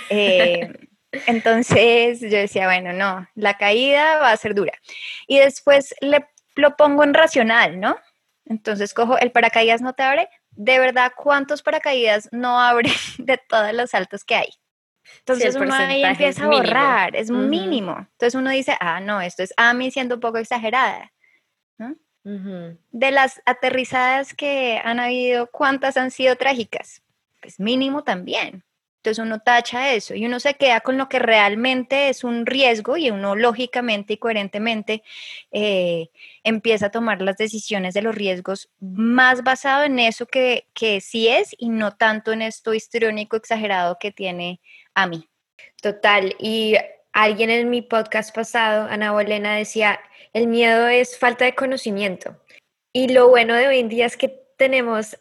[0.09, 0.73] Em,
[1.27, 4.73] entonces yo decía, bueno, no, la caída va a ser dura.
[5.27, 7.97] Y después le, lo pongo en racional, ¿no?
[8.45, 13.73] Entonces cojo el paracaídas no te abre, de verdad, ¿cuántos paracaídas no abren de todos
[13.73, 14.49] los saltos que hay?
[15.19, 17.97] Entonces uno ahí empieza a borrar, es mínimo.
[17.97, 21.11] Entonces uno dice, ah, no, esto es a mí siendo un poco exagerada.
[22.91, 27.01] De las aterrizadas que han habido, ¿cuántas han sido trágicas?
[27.41, 28.63] Pues mínimo también.
[29.03, 32.95] Entonces uno tacha eso y uno se queda con lo que realmente es un riesgo
[32.95, 35.03] y uno lógicamente y coherentemente
[35.51, 36.07] eh,
[36.45, 41.27] empieza a tomar las decisiones de los riesgos más basado en eso que, que sí
[41.27, 44.61] es y no tanto en esto histriónico exagerado que tiene
[44.93, 45.27] a mí.
[45.81, 46.33] Total.
[46.39, 46.75] Y
[47.11, 49.99] alguien en mi podcast pasado, Ana Bolena, decía,
[50.31, 52.37] el miedo es falta de conocimiento.
[52.93, 55.17] Y lo bueno de hoy en día es que tenemos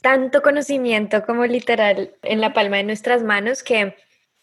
[0.00, 3.96] tanto conocimiento como literal en la palma de nuestras manos que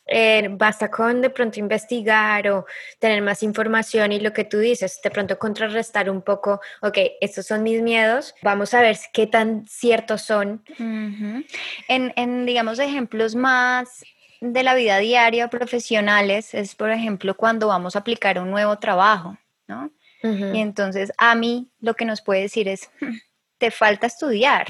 [0.10, 2.66] eh, basta con de pronto investigar o
[3.00, 7.46] tener más información y lo que tú dices, de pronto contrarrestar un poco, ok, estos
[7.46, 10.64] son mis miedos, vamos a ver qué tan ciertos son.
[10.80, 11.46] en,
[11.88, 14.04] en, digamos, ejemplos más
[14.40, 19.38] de la vida diaria profesionales, es por ejemplo cuando vamos a aplicar un nuevo trabajo,
[19.68, 19.92] ¿no?
[20.24, 23.16] Y entonces a mí lo que nos puede decir es, hmm,
[23.60, 24.68] te falta estudiar,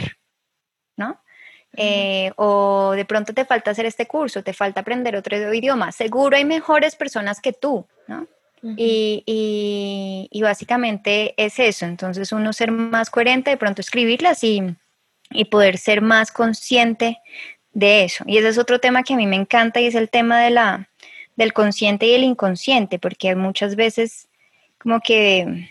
[0.98, 1.22] ¿no?
[1.76, 5.92] Eh, o de pronto te falta hacer este curso, te falta aprender otro idioma.
[5.92, 8.28] Seguro hay mejores personas que tú, ¿no?
[8.76, 11.86] y, y, básicamente es eso.
[11.86, 14.64] Entonces uno ser más coherente, de pronto escribirlas y,
[15.30, 17.20] y poder ser más consciente
[17.74, 18.24] de eso.
[18.28, 20.50] Y ese es otro tema que a mí me encanta y es el tema de
[20.50, 20.90] la,
[21.36, 24.28] del consciente y el inconsciente, porque muchas veces
[24.80, 25.70] como que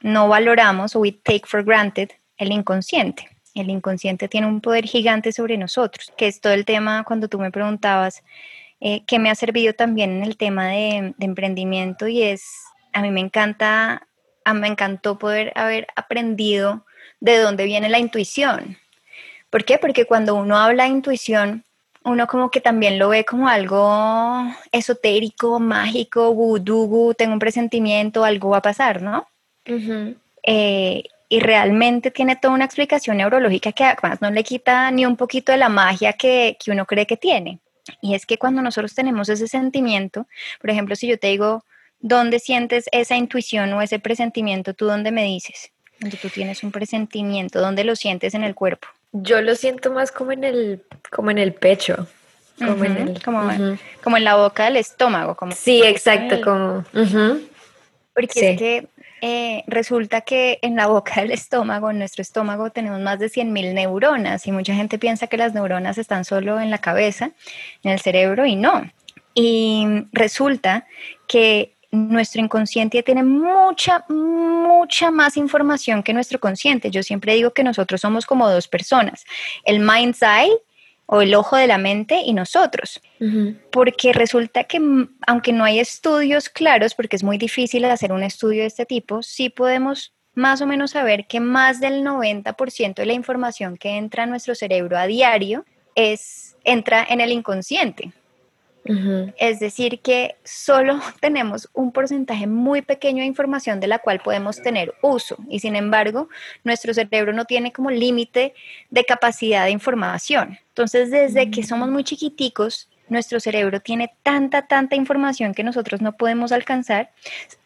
[0.00, 3.28] no valoramos o we take for granted el inconsciente.
[3.58, 7.38] El inconsciente tiene un poder gigante sobre nosotros, que es todo el tema cuando tú
[7.38, 8.22] me preguntabas
[8.80, 12.44] eh, que me ha servido también en el tema de, emprendimiento y es,
[12.92, 14.06] a mí me encanta,
[14.44, 16.86] a, me encantó poder haber aprendido
[17.18, 18.78] de dónde viene la intuición.
[19.50, 19.78] ¿Por qué?
[19.78, 21.64] Porque cuando uno habla de intuición,
[22.04, 28.50] uno como que también lo ve como algo esotérico, mágico, vudú, tengo un presentimiento, algo
[28.50, 29.26] va a pasar, ¿no?
[31.28, 35.52] Y realmente tiene toda una explicación neurológica que además no le quita ni un poquito
[35.52, 37.60] de la magia que, que uno cree que tiene.
[38.00, 40.26] Y es que cuando nosotros tenemos ese sentimiento,
[40.60, 41.64] por ejemplo, si yo te digo,
[42.00, 44.74] ¿dónde sientes esa intuición o ese presentimiento?
[44.74, 45.70] ¿Tú dónde me dices?
[46.00, 48.88] Cuando tú tienes un presentimiento, ¿dónde lo sientes en el cuerpo?
[49.12, 52.06] Yo lo siento más como en el, como en el pecho.
[52.58, 55.36] Como, en, el, como, en la boca del estómago.
[55.36, 56.84] Como sí, exacto, como...
[58.14, 58.88] Porque es que
[59.20, 63.74] eh, resulta que en la boca del estómago, en nuestro estómago, tenemos más de 100.000
[63.74, 67.32] neuronas y mucha gente piensa que las neuronas están solo en la cabeza,
[67.82, 68.90] en el cerebro y no.
[69.34, 70.86] Y resulta
[71.26, 76.90] que nuestro inconsciente tiene mucha, mucha más información que nuestro consciente.
[76.90, 79.24] Yo siempre digo que nosotros somos como dos personas,
[79.64, 80.52] el mind's eye
[81.06, 83.00] o el ojo de la mente y nosotros.
[83.70, 84.80] Porque resulta que
[85.26, 89.22] aunque no hay estudios claros, porque es muy difícil hacer un estudio de este tipo,
[89.22, 94.22] sí podemos más o menos saber que más del 90% de la información que entra
[94.22, 95.64] a nuestro cerebro a diario
[95.96, 98.12] es, entra en el inconsciente.
[99.36, 104.62] Es decir, que solo tenemos un porcentaje muy pequeño de información de la cual podemos
[104.62, 106.30] tener uso y sin embargo
[106.64, 108.54] nuestro cerebro no tiene como límite
[108.88, 110.58] de capacidad de información.
[110.68, 116.16] Entonces, desde que somos muy chiquiticos, nuestro cerebro tiene tanta, tanta información que nosotros no
[116.16, 117.10] podemos alcanzar.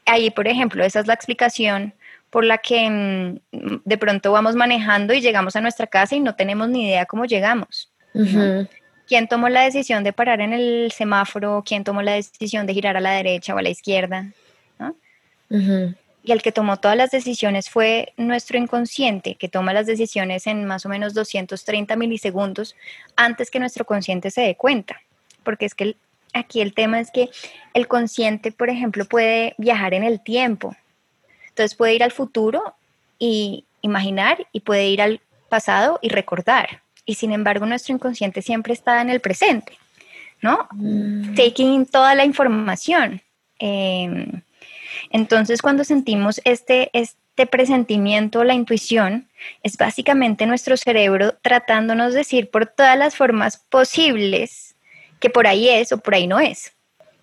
[0.06, 1.94] Ahí, por ejemplo, esa es la explicación
[2.30, 6.34] por la que mm, de pronto vamos manejando y llegamos a nuestra casa y no
[6.34, 7.92] tenemos ni idea cómo llegamos.
[9.06, 11.62] ¿Quién tomó la decisión de parar en el semáforo?
[11.66, 14.32] ¿Quién tomó la decisión de girar a la derecha o a la izquierda?
[16.24, 20.64] Y el que tomó todas las decisiones fue nuestro inconsciente, que toma las decisiones en
[20.64, 22.76] más o menos 230 milisegundos
[23.16, 25.02] antes que nuestro consciente se dé cuenta.
[25.42, 25.96] Porque es que
[26.32, 27.30] aquí el tema es que
[27.74, 30.74] el consciente, por ejemplo, puede viajar en el tiempo.
[31.48, 32.74] Entonces puede ir al futuro
[33.18, 38.72] y imaginar y puede ir al pasado y recordar y sin embargo nuestro inconsciente siempre
[38.72, 39.72] está en el presente,
[40.40, 40.68] ¿no?
[40.72, 41.34] Mm.
[41.34, 43.20] Taking toda la información.
[43.58, 44.42] Em,
[45.10, 49.28] entonces cuando sentimos este, este presentimiento, la intuición,
[49.62, 54.71] es básicamente nuestro cerebro tratándonos de decir por todas las formas posibles
[55.22, 56.72] que por ahí es o por ahí no es,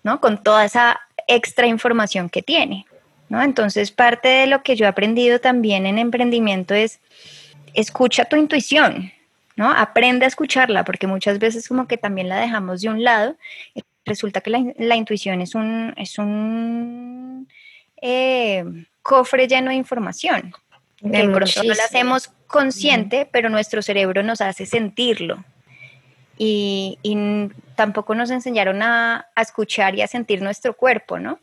[0.02, 0.20] ¿no?
[0.20, 2.86] Con toda esa extra información que tiene,
[3.28, 3.42] ¿no?
[3.42, 6.98] Entonces parte de lo que yo he aprendido también en emprendimiento es
[7.74, 9.12] escucha tu intuición,
[9.54, 9.70] ¿no?
[9.70, 13.36] Aprende a escucharla, porque muchas veces como que también la dejamos de un lado.
[14.06, 17.46] Resulta que la, intuición es un, es un
[18.00, 18.64] eh,
[19.02, 20.54] cofre lleno de información.
[21.02, 25.44] Que no la hacemos consciente, pero nuestro cerebro nos hace sentirlo.
[26.42, 26.98] Y,
[27.76, 31.38] tampoco nos enseñaron a, escuchar y a sentir nuestro cuerpo, ¿no?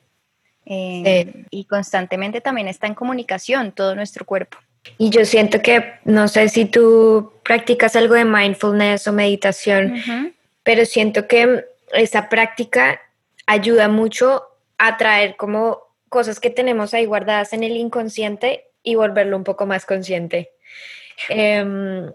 [0.66, 4.58] Eh, y constantemente también está en comunicación todo nuestro cuerpo.
[4.98, 10.34] Y yo siento que, no sé si tú practicas algo de mindfulness o meditación,
[10.64, 13.00] pero siento que esa práctica
[13.46, 14.44] ayuda mucho
[14.80, 15.80] a traer como
[16.10, 20.50] cosas que tenemos ahí guardadas en el inconsciente y volverlo un poco más consciente.
[21.30, 22.12] Em,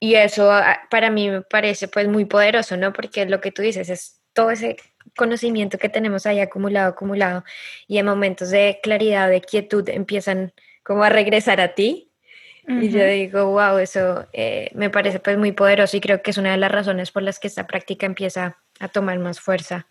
[0.00, 2.92] y eso ah, para mí me parece pues muy poderoso, ¿no?
[2.92, 4.76] Porque lo que tú dices es todo ese
[5.16, 7.44] conocimiento que tenemos ahí acumulado, acumulado,
[7.86, 12.06] y en momentos de claridad, de quietud, empiezan como a regresar a ti
[12.68, 16.38] y yo digo, wow, eso eh, me parece pues muy poderoso y creo que es
[16.38, 19.86] una de las razones por las que esta práctica empieza a tomar más fuerza.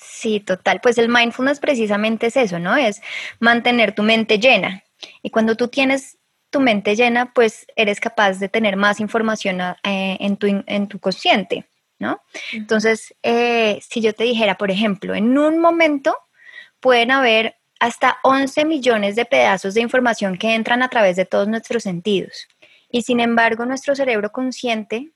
[0.00, 0.80] Sí, total.
[0.80, 2.76] Pues el mindfulness precisamente es eso, ¿no?
[2.76, 3.00] Es
[3.38, 4.82] mantener tu mente llena.
[5.22, 6.18] Y cuando tú tienes
[6.56, 10.98] tu mente llena, pues eres capaz de tener más información eh, en, tu, en tu
[10.98, 11.66] consciente,
[11.98, 12.22] ¿no?
[12.50, 16.16] Entonces, eh, si yo te dijera, por ejemplo, en un momento
[16.80, 21.46] pueden haber hasta 11 millones de pedazos de información que entran a través de todos
[21.46, 22.48] nuestros sentidos.
[22.90, 25.12] Y sin embargo, nuestro cerebro consciente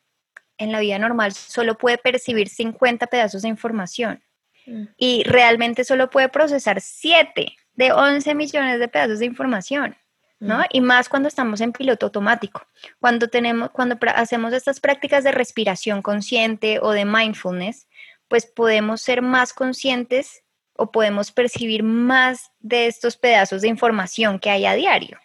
[0.58, 4.22] en la vida normal solo puede percibir 50 pedazos de información
[4.66, 4.82] mm.
[4.98, 9.96] y realmente solo puede procesar 7 de 11 millones de pedazos de información.
[10.40, 10.64] ¿No?
[10.72, 12.66] Y más cuando estamos en piloto automático.
[12.98, 17.86] Cuando tenemos cuando hacemos estas prácticas de respiración consciente o de mindfulness,
[18.26, 20.42] pues podemos ser más conscientes
[20.74, 25.18] o podemos percibir más de estos pedazos de información que hay a diario.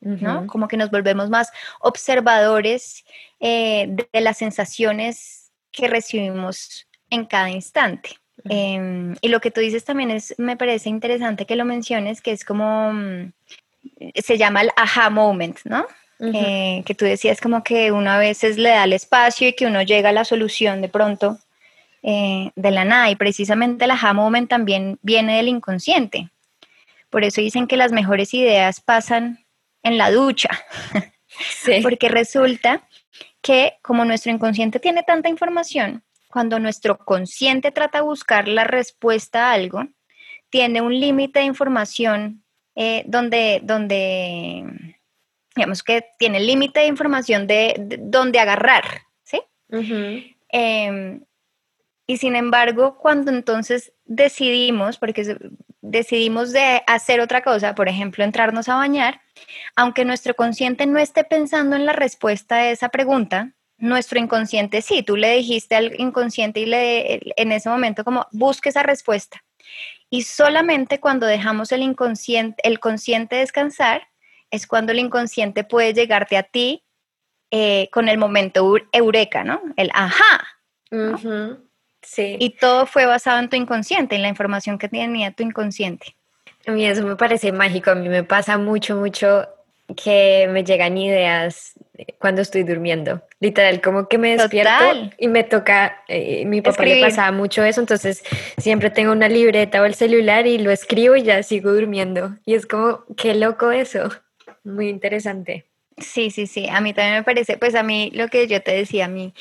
[0.00, 0.46] ¿no?
[0.46, 3.04] Como que nos volvemos más observadores
[3.40, 8.10] eh, de las sensaciones que recibimos en cada instante.
[8.44, 12.32] Em, y lo que tú dices también es, me parece interesante que lo menciones, que
[12.32, 13.32] es como, mm,
[14.14, 15.86] se llama el aha moment, ¿no?
[16.18, 19.66] Eh, que tú decías como que uno a veces le da el espacio y que
[19.66, 21.38] uno llega a la solución de pronto
[22.02, 23.10] eh, de la nada.
[23.10, 26.30] Y precisamente el aha moment también viene del inconsciente.
[27.10, 29.44] Por eso dicen que las mejores ideas pasan
[29.82, 30.48] en la ducha.
[31.82, 32.82] Porque resulta
[33.42, 39.50] que como nuestro inconsciente tiene tanta información, cuando nuestro consciente trata de buscar la respuesta
[39.50, 39.84] a algo,
[40.50, 42.42] tiene un límite de información
[42.76, 44.64] eh, donde, donde,
[45.54, 48.84] digamos que tiene límite de información de, donde agarrar,
[49.24, 49.40] ¿sí?
[52.06, 55.36] Y sin embargo, cuando entonces decidimos, porque
[55.80, 59.20] decidimos de hacer otra cosa, por ejemplo, entrarnos a bañar,
[59.74, 65.02] aunque nuestro consciente no esté pensando en la respuesta a esa pregunta, nuestro inconsciente sí,
[65.02, 69.42] tú le dijiste al inconsciente y le en ese momento como busque esa respuesta.
[70.10, 74.08] Y solamente cuando dejamos el inconsciente, el consciente descansar,
[74.50, 76.84] es cuando el inconsciente puede llegarte a ti
[77.50, 79.60] eh, con el momento eureka, ¿no?
[79.76, 80.46] El ajá.
[82.02, 82.36] Sí.
[82.38, 86.16] Y todo fue basado en tu inconsciente, en la información que tenía tu inconsciente.
[86.66, 89.48] A mí eso me parece mágico, a mí me pasa mucho, mucho
[89.94, 91.74] que me llegan ideas
[92.18, 93.22] cuando estoy durmiendo.
[93.40, 97.80] Literal, como que me despierto y me toca, eh, mi papá le pasaba mucho eso,
[97.80, 98.24] entonces
[98.58, 102.36] siempre tengo una libreta o el celular y lo escribo y ya sigo durmiendo.
[102.44, 104.10] Y es como, qué loco eso,
[104.64, 105.66] muy interesante.
[105.98, 108.72] Sí, sí, sí, a mí también me parece, pues a mí lo que yo te
[108.72, 109.32] decía, a mí,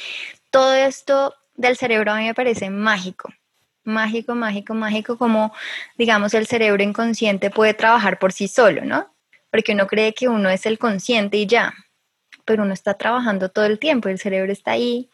[0.52, 3.34] todo esto del cerebro a mí me parece mágico,
[3.84, 5.54] mágico, mágico, mágico, como
[5.98, 9.15] digamos el cerebro inconsciente puede trabajar por sí solo, ¿no?
[9.56, 11.74] Porque uno cree que uno es el consciente y ya,
[12.44, 15.10] pero uno está trabajando todo el tiempo, el cerebro está ahí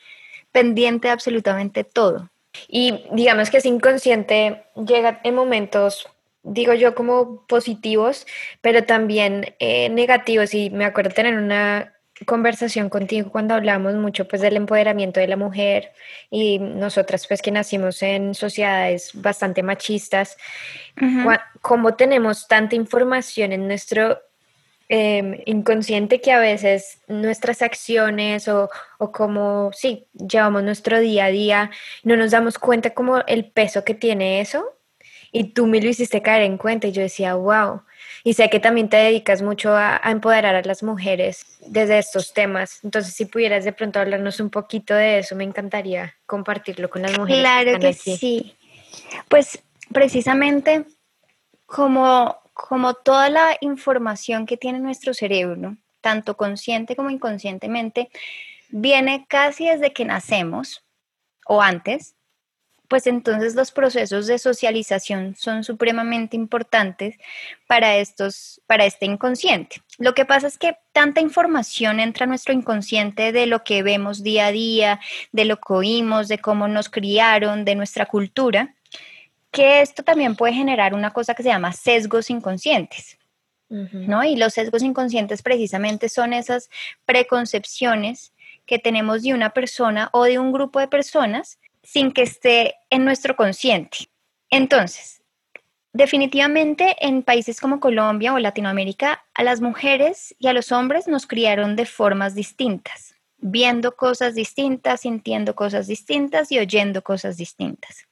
[0.51, 2.31] pendiente de absolutamente todo.
[2.67, 6.09] Y digamos que ese inconsciente llega en momentos,
[6.41, 8.25] digo yo, como positivos,
[8.61, 10.55] pero también eh, negativos.
[10.55, 11.93] Y me acuerdo tener una
[12.25, 15.91] conversación contigo cuando hablamos mucho pues del empoderamiento de la mujer
[16.31, 20.35] y nosotras pues que nacimos en sociedades bastante machistas,
[21.61, 24.19] cómo tenemos tanta información en nuestro
[24.93, 31.29] Em, inconsciente que a veces nuestras acciones o, o como, sí, llevamos nuestro día a
[31.29, 31.71] día,
[32.03, 34.65] no nos damos cuenta como el peso que tiene eso.
[35.31, 37.83] Y tú me lo hiciste caer en cuenta y yo decía, wow.
[38.25, 42.83] Y sé que también te dedicas mucho a, empoderar a las mujeres desde estos temas.
[42.83, 47.17] Entonces, si pudieras de pronto hablarnos un poquito de eso, me encantaría compartirlo con las
[47.17, 47.39] mujeres.
[47.39, 48.57] Claro que, que sí.
[49.29, 49.57] Pues
[49.93, 50.83] precisamente
[51.65, 58.09] como como toda la información que tiene nuestro cerebro, tanto consciente como inconscientemente,
[58.69, 60.83] viene casi desde que nacemos
[61.45, 62.15] o antes,
[62.87, 67.15] pues entonces los procesos de socialización son supremamente importantes
[67.65, 69.81] para estos para este inconsciente.
[69.97, 74.23] Lo que pasa es que tanta información entra a nuestro inconsciente de lo que vemos
[74.23, 74.99] día a día,
[75.31, 78.75] de lo que oímos, de cómo nos criaron, de nuestra cultura,
[79.51, 83.17] que esto también puede generar una cosa que se llama sesgos inconscientes.
[83.69, 84.21] ¿no?
[84.25, 86.69] Y los sesgos inconscientes precisamente son esas
[87.05, 88.33] preconcepciones
[88.65, 93.05] que tenemos de una persona o de un grupo de personas sin que esté en
[93.05, 94.09] nuestro consciente.
[94.49, 95.21] Entonces,
[95.93, 101.25] definitivamente en países como Colombia o Latinoamérica, a las mujeres y a los hombres nos
[101.25, 108.05] criaron de formas distintas, viendo cosas distintas, sintiendo cosas distintas y oyendo cosas distintas.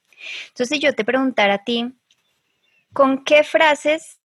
[0.48, 1.92] Entonces, yo te preguntara a ti,
[2.92, 4.18] ¿con qué frases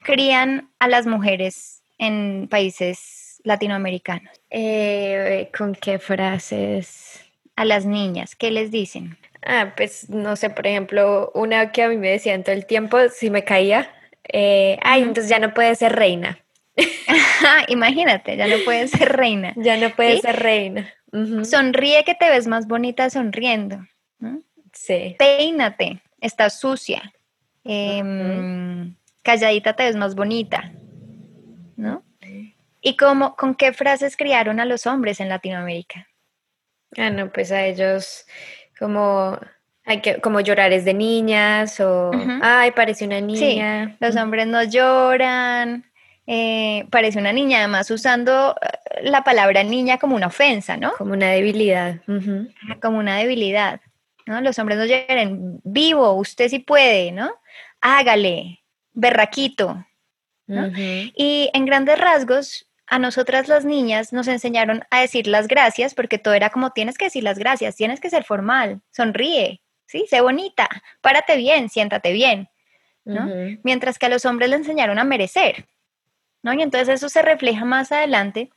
[0.00, 4.40] crían a las mujeres en países latinoamericanos?
[4.50, 7.24] Eh, ¿Con qué frases?
[7.56, 9.18] A las niñas, ¿qué les dicen?
[9.42, 12.98] Ah, pues no sé, por ejemplo, una que a mí me decían todo el tiempo,
[13.08, 13.90] si me caía,
[14.32, 16.38] eh, ay, entonces ya no puede ser reina.
[17.68, 19.52] Imagínate, ya no puede ser reina.
[19.56, 20.92] Ya no puede ser reina.
[21.42, 23.78] Sonríe que te ves más bonita sonriendo.
[24.72, 25.16] Sí.
[25.18, 27.12] Peínate, estás sucia.
[27.64, 30.72] Em, calladita te ves más bonita.
[31.76, 32.02] ¿No?
[32.82, 36.08] ¿Y cómo, con qué frases criaron a los hombres en Latinoamérica?
[36.96, 38.26] Ah, no, pues a ellos
[38.78, 39.38] como
[39.84, 42.10] hay que como llorar es de niñas o
[42.42, 43.96] ay, parece una niña.
[44.00, 45.84] los hombres no lloran,
[46.26, 50.92] eh, parece una niña, además usando eh, la palabra niña como una ofensa, ¿no?
[50.92, 51.96] Como una debilidad.
[52.80, 53.80] Como una debilidad.
[54.26, 57.32] Los hombres no llegan vivo, usted sí puede, ¿no?
[57.80, 58.62] Hágale,
[58.92, 59.84] berraquito,
[61.14, 66.18] Y en grandes rasgos, a nosotras las niñas nos enseñaron a decir las gracias porque
[66.18, 70.06] todo era como tienes que decir las gracias, tienes que ser formal, sonríe, ¿sí?
[70.10, 70.68] Sé bonita,
[71.00, 72.48] párate bien, siéntate bien,
[73.04, 73.30] ¿no?
[73.62, 75.68] Mientras que a los hombres le enseñaron a merecer,
[76.42, 76.52] ¿no?
[76.52, 78.50] Y entonces eso se refleja más adelante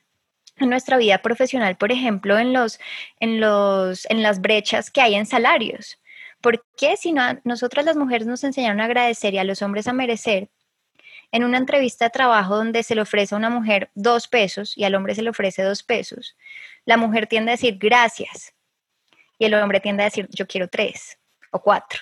[0.58, 2.80] en nuestra vida profesional, por ejemplo, en, los,
[3.20, 6.00] en, los, en las brechas que hay en salarios.
[6.42, 9.88] ¿Por qué si no, nosotras las mujeres nos enseñaron a agradecer y a los hombres
[9.88, 10.50] a merecer?
[11.32, 14.84] En una entrevista de trabajo donde se le ofrece a una mujer dos pesos y
[14.84, 16.36] al hombre se le ofrece dos pesos,
[16.86, 18.54] la mujer tiende a decir gracias
[19.40, 21.18] y el hombre tiende a decir yo quiero tres
[21.52, 22.02] o cuatro.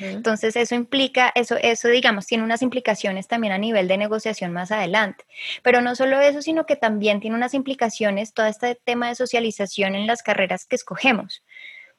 [0.00, 4.70] Entonces eso implica, eso, eso digamos, tiene unas implicaciones también a nivel de negociación más
[4.70, 5.24] adelante.
[5.62, 9.94] Pero no solo eso, sino que también tiene unas implicaciones todo este tema de socialización
[9.94, 11.42] en las carreras que escogemos.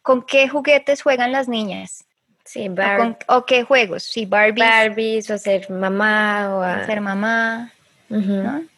[0.02, 2.06] ¿Con qué juguetes juegan las niñas?
[2.45, 2.68] Sí,
[3.28, 4.04] ¿O, qué juegos?
[4.04, 4.68] Sí, Barbies.
[4.68, 6.86] Barbies, o ser mamá, o a...
[6.86, 7.72] ser mamá,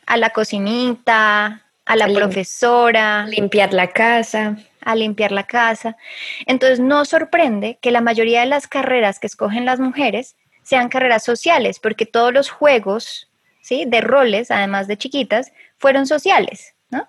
[0.05, 3.25] A la cocinita, a la profesora.
[3.27, 4.57] Limpiar la casa.
[4.83, 5.97] A limpiar la casa.
[6.45, 11.23] Entonces no sorprende que la mayoría de las carreras que escogen las mujeres sean carreras
[11.23, 13.29] sociales, porque todos los juegos
[13.61, 13.85] ¿sí?
[13.87, 17.07] de roles, además de chiquitas, fueron sociales, ¿no?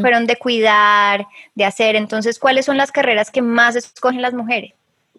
[0.00, 1.96] Fueron de cuidar, de hacer.
[1.96, 4.72] Entonces, ¿cuáles son las carreras que más escogen las mujeres?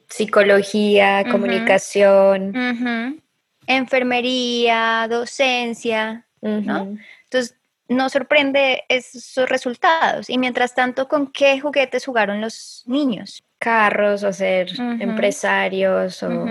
[0.09, 3.21] Psicología, comunicación.
[3.67, 6.97] Enfermería, docencia, ¿no?
[7.25, 7.55] Entonces,
[7.93, 10.29] no sorprende esos resultados.
[10.29, 13.43] Y mientras tanto, ¿con qué juguetes jugaron los niños?
[13.59, 14.69] Carros, o ser
[14.99, 16.47] empresarios, o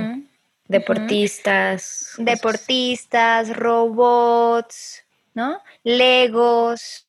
[0.67, 2.15] deportistas.
[2.19, 5.61] Deportistas, robots, ¿no?
[5.85, 7.07] Legos,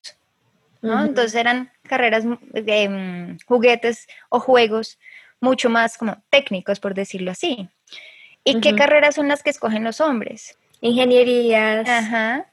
[0.81, 1.05] ¿no?
[1.05, 4.99] Entonces eran carreras de mm, juguetes o juegos
[5.39, 7.69] mucho más como técnicos, por decirlo así.
[8.43, 10.57] ¿Y qué carreras son las que escogen los hombres?
[10.81, 11.87] Ingenierías.
[11.87, 12.47] Ajá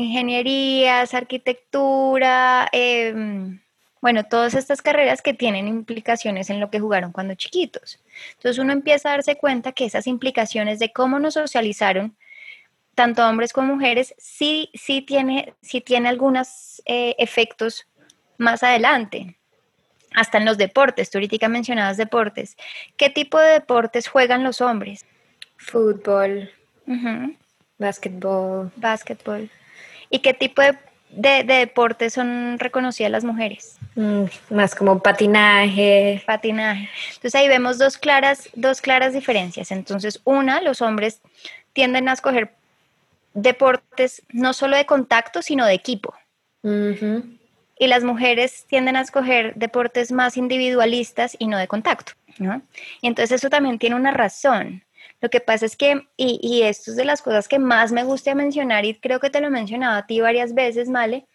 [0.00, 3.60] ingenierías, arquitectura, em,
[4.00, 8.00] bueno, todas estas carreras que tienen implicaciones en lo que jugaron cuando chiquitos.
[8.34, 12.16] Entonces uno empieza a darse cuenta que esas implicaciones de cómo nos socializaron,
[12.94, 17.86] tanto hombres como mujeres, sí, sí tiene, sí tiene algunos eh, efectos
[18.38, 19.36] más adelante.
[20.14, 22.56] Hasta en los deportes, tú ahorita mencionabas deportes.
[22.96, 25.06] ¿Qué tipo de deportes juegan los hombres?
[25.56, 26.50] Fútbol,
[27.78, 28.72] básquetbol.
[28.76, 29.50] Básquetbol.
[30.10, 33.78] ¿Y qué tipo de, deportes son reconocidas las mujeres?
[33.94, 36.22] Mm, más como patinaje.
[36.26, 36.90] Patinaje.
[37.14, 39.70] Entonces ahí vemos dos claras, dos claras diferencias.
[39.70, 41.20] Entonces, una, los hombres
[41.72, 42.52] tienden a escoger
[43.32, 46.14] deportes no solo de contacto, sino de equipo.
[46.62, 52.12] Y las mujeres tienden a escoger deportes más individualistas y no de contacto.
[53.00, 54.82] Y entonces eso también tiene una razón.
[55.20, 58.34] Lo que pasa es que, y, esto es de las cosas que más me gusta
[58.34, 61.26] mencionar, y creo que te lo he mencionado a ti varias veces, Male,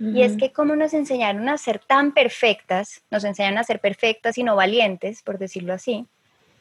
[0.00, 4.38] y es que como nos enseñaron a ser tan perfectas, nos enseñan a ser perfectas
[4.38, 6.06] y no valientes, por decirlo así,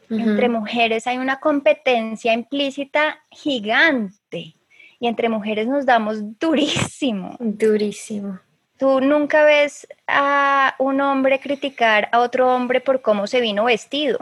[0.10, 4.55] entre mujeres hay una competencia implícita gigante,
[4.99, 7.36] y entre mujeres nos damos durísimo.
[7.39, 8.39] Durísimo.
[8.78, 14.20] Tú nunca ves a un hombre criticar a otro hombre por cómo se vino vestido,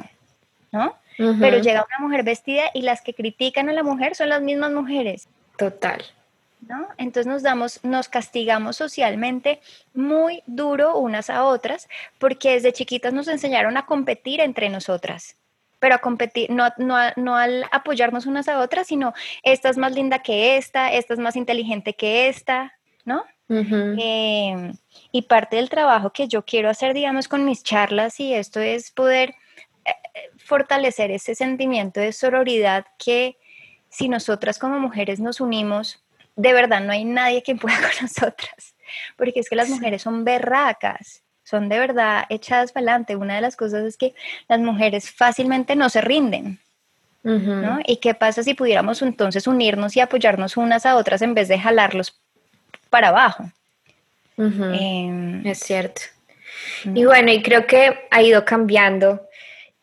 [0.71, 0.95] ¿no?
[1.17, 4.71] Pero llega una mujer vestida y las que critican a la mujer son las mismas
[4.71, 5.27] mujeres.
[5.57, 6.03] Total.
[6.67, 6.87] ¿No?
[6.97, 9.59] Entonces nos damos, nos castigamos socialmente
[9.93, 11.87] muy duro unas a otras,
[12.17, 15.37] porque desde chiquitas nos enseñaron a competir entre nosotras,
[15.79, 19.13] pero a competir, no, no, no al apoyarnos unas a otras, sino
[19.43, 23.23] esta es más linda que esta, esta es más inteligente que esta, ¿no?
[23.47, 24.73] Em,
[25.11, 28.89] y parte del trabajo que yo quiero hacer, digamos, con mis charlas y esto es
[28.89, 29.35] poder
[30.37, 33.37] fortalecer ese sentimiento de sororidad que
[33.89, 36.03] si nosotras como mujeres nos unimos,
[36.35, 38.75] de verdad no hay nadie que pueda con nosotras,
[39.15, 43.15] porque es que las mujeres son berracas, son de verdad echadas para adelante.
[43.15, 44.15] Una de las cosas es que
[44.47, 46.59] las mujeres fácilmente no se rinden.
[47.23, 47.79] ¿no?
[47.87, 51.57] ¿Y qué pasa si pudiéramos entonces unirnos y apoyarnos unas a otras en vez de
[51.57, 52.21] jalarlos
[52.91, 53.51] para abajo?
[54.37, 56.01] Em, es cierto.
[56.83, 59.24] Y bueno, y creo que ha ido cambiando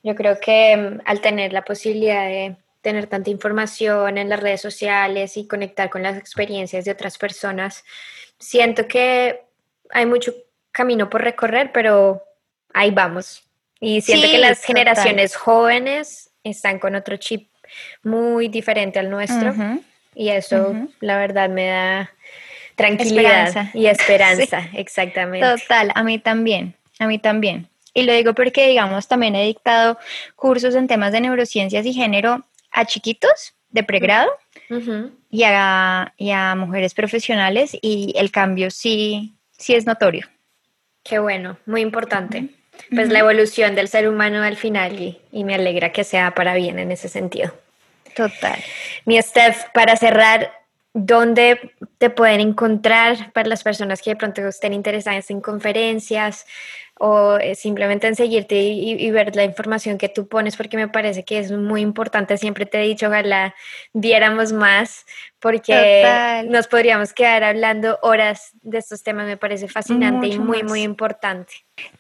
[0.03, 4.61] yo creo que mm, al tener la posibilidad de tener tanta información en las redes
[4.61, 7.85] sociales y conectar con las experiencias de otras personas,
[8.39, 9.43] siento que
[9.91, 10.35] hay mucho
[10.73, 12.23] camino por recorrer, pero
[12.75, 13.45] ahí vamos.
[13.79, 17.49] Y siento que las generaciones jóvenes están con otro chip
[18.03, 19.55] muy diferente al nuestro
[20.15, 22.11] y eso la verdad me da
[22.77, 25.47] tranquilidad y esperanza, exactamente.
[25.47, 27.69] Total, a mí también, a mí también.
[27.95, 29.99] Y lo digo porque, digamos, también he dictado
[30.36, 34.30] cursos en temas de neurociencias y género a chiquitos de pregrado
[35.30, 40.26] y, a, mujeres profesionales y el cambio sí, sí es notorio.
[41.03, 42.49] Qué bueno, muy importante.
[42.90, 46.55] Pues la evolución del ser humano al final y, y, me alegra que sea para
[46.55, 47.53] bien en ese sentido.
[48.14, 48.59] Total.
[49.05, 50.53] Mi Steph, para cerrar,
[50.95, 56.47] ¿dónde te pueden encontrar para las personas que de pronto estén interesadas en conferencias?
[56.99, 61.24] O eh, simplemente en seguirte y, ver la información que tú pones, porque me parece
[61.24, 62.38] que es muy importante.
[62.38, 63.55] Siempre te he dicho, ojalá
[63.93, 65.05] viéramos más,
[65.40, 69.26] porque nos podríamos quedar hablando horas de estos temas.
[69.26, 71.53] Me parece fascinante y muy, muy importante.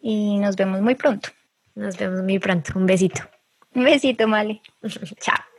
[0.00, 1.28] y nos vemos muy pronto.
[1.74, 2.72] Nos vemos muy pronto.
[2.76, 3.22] Un besito.
[3.74, 4.60] Un besito, Male.
[5.20, 5.49] Chao.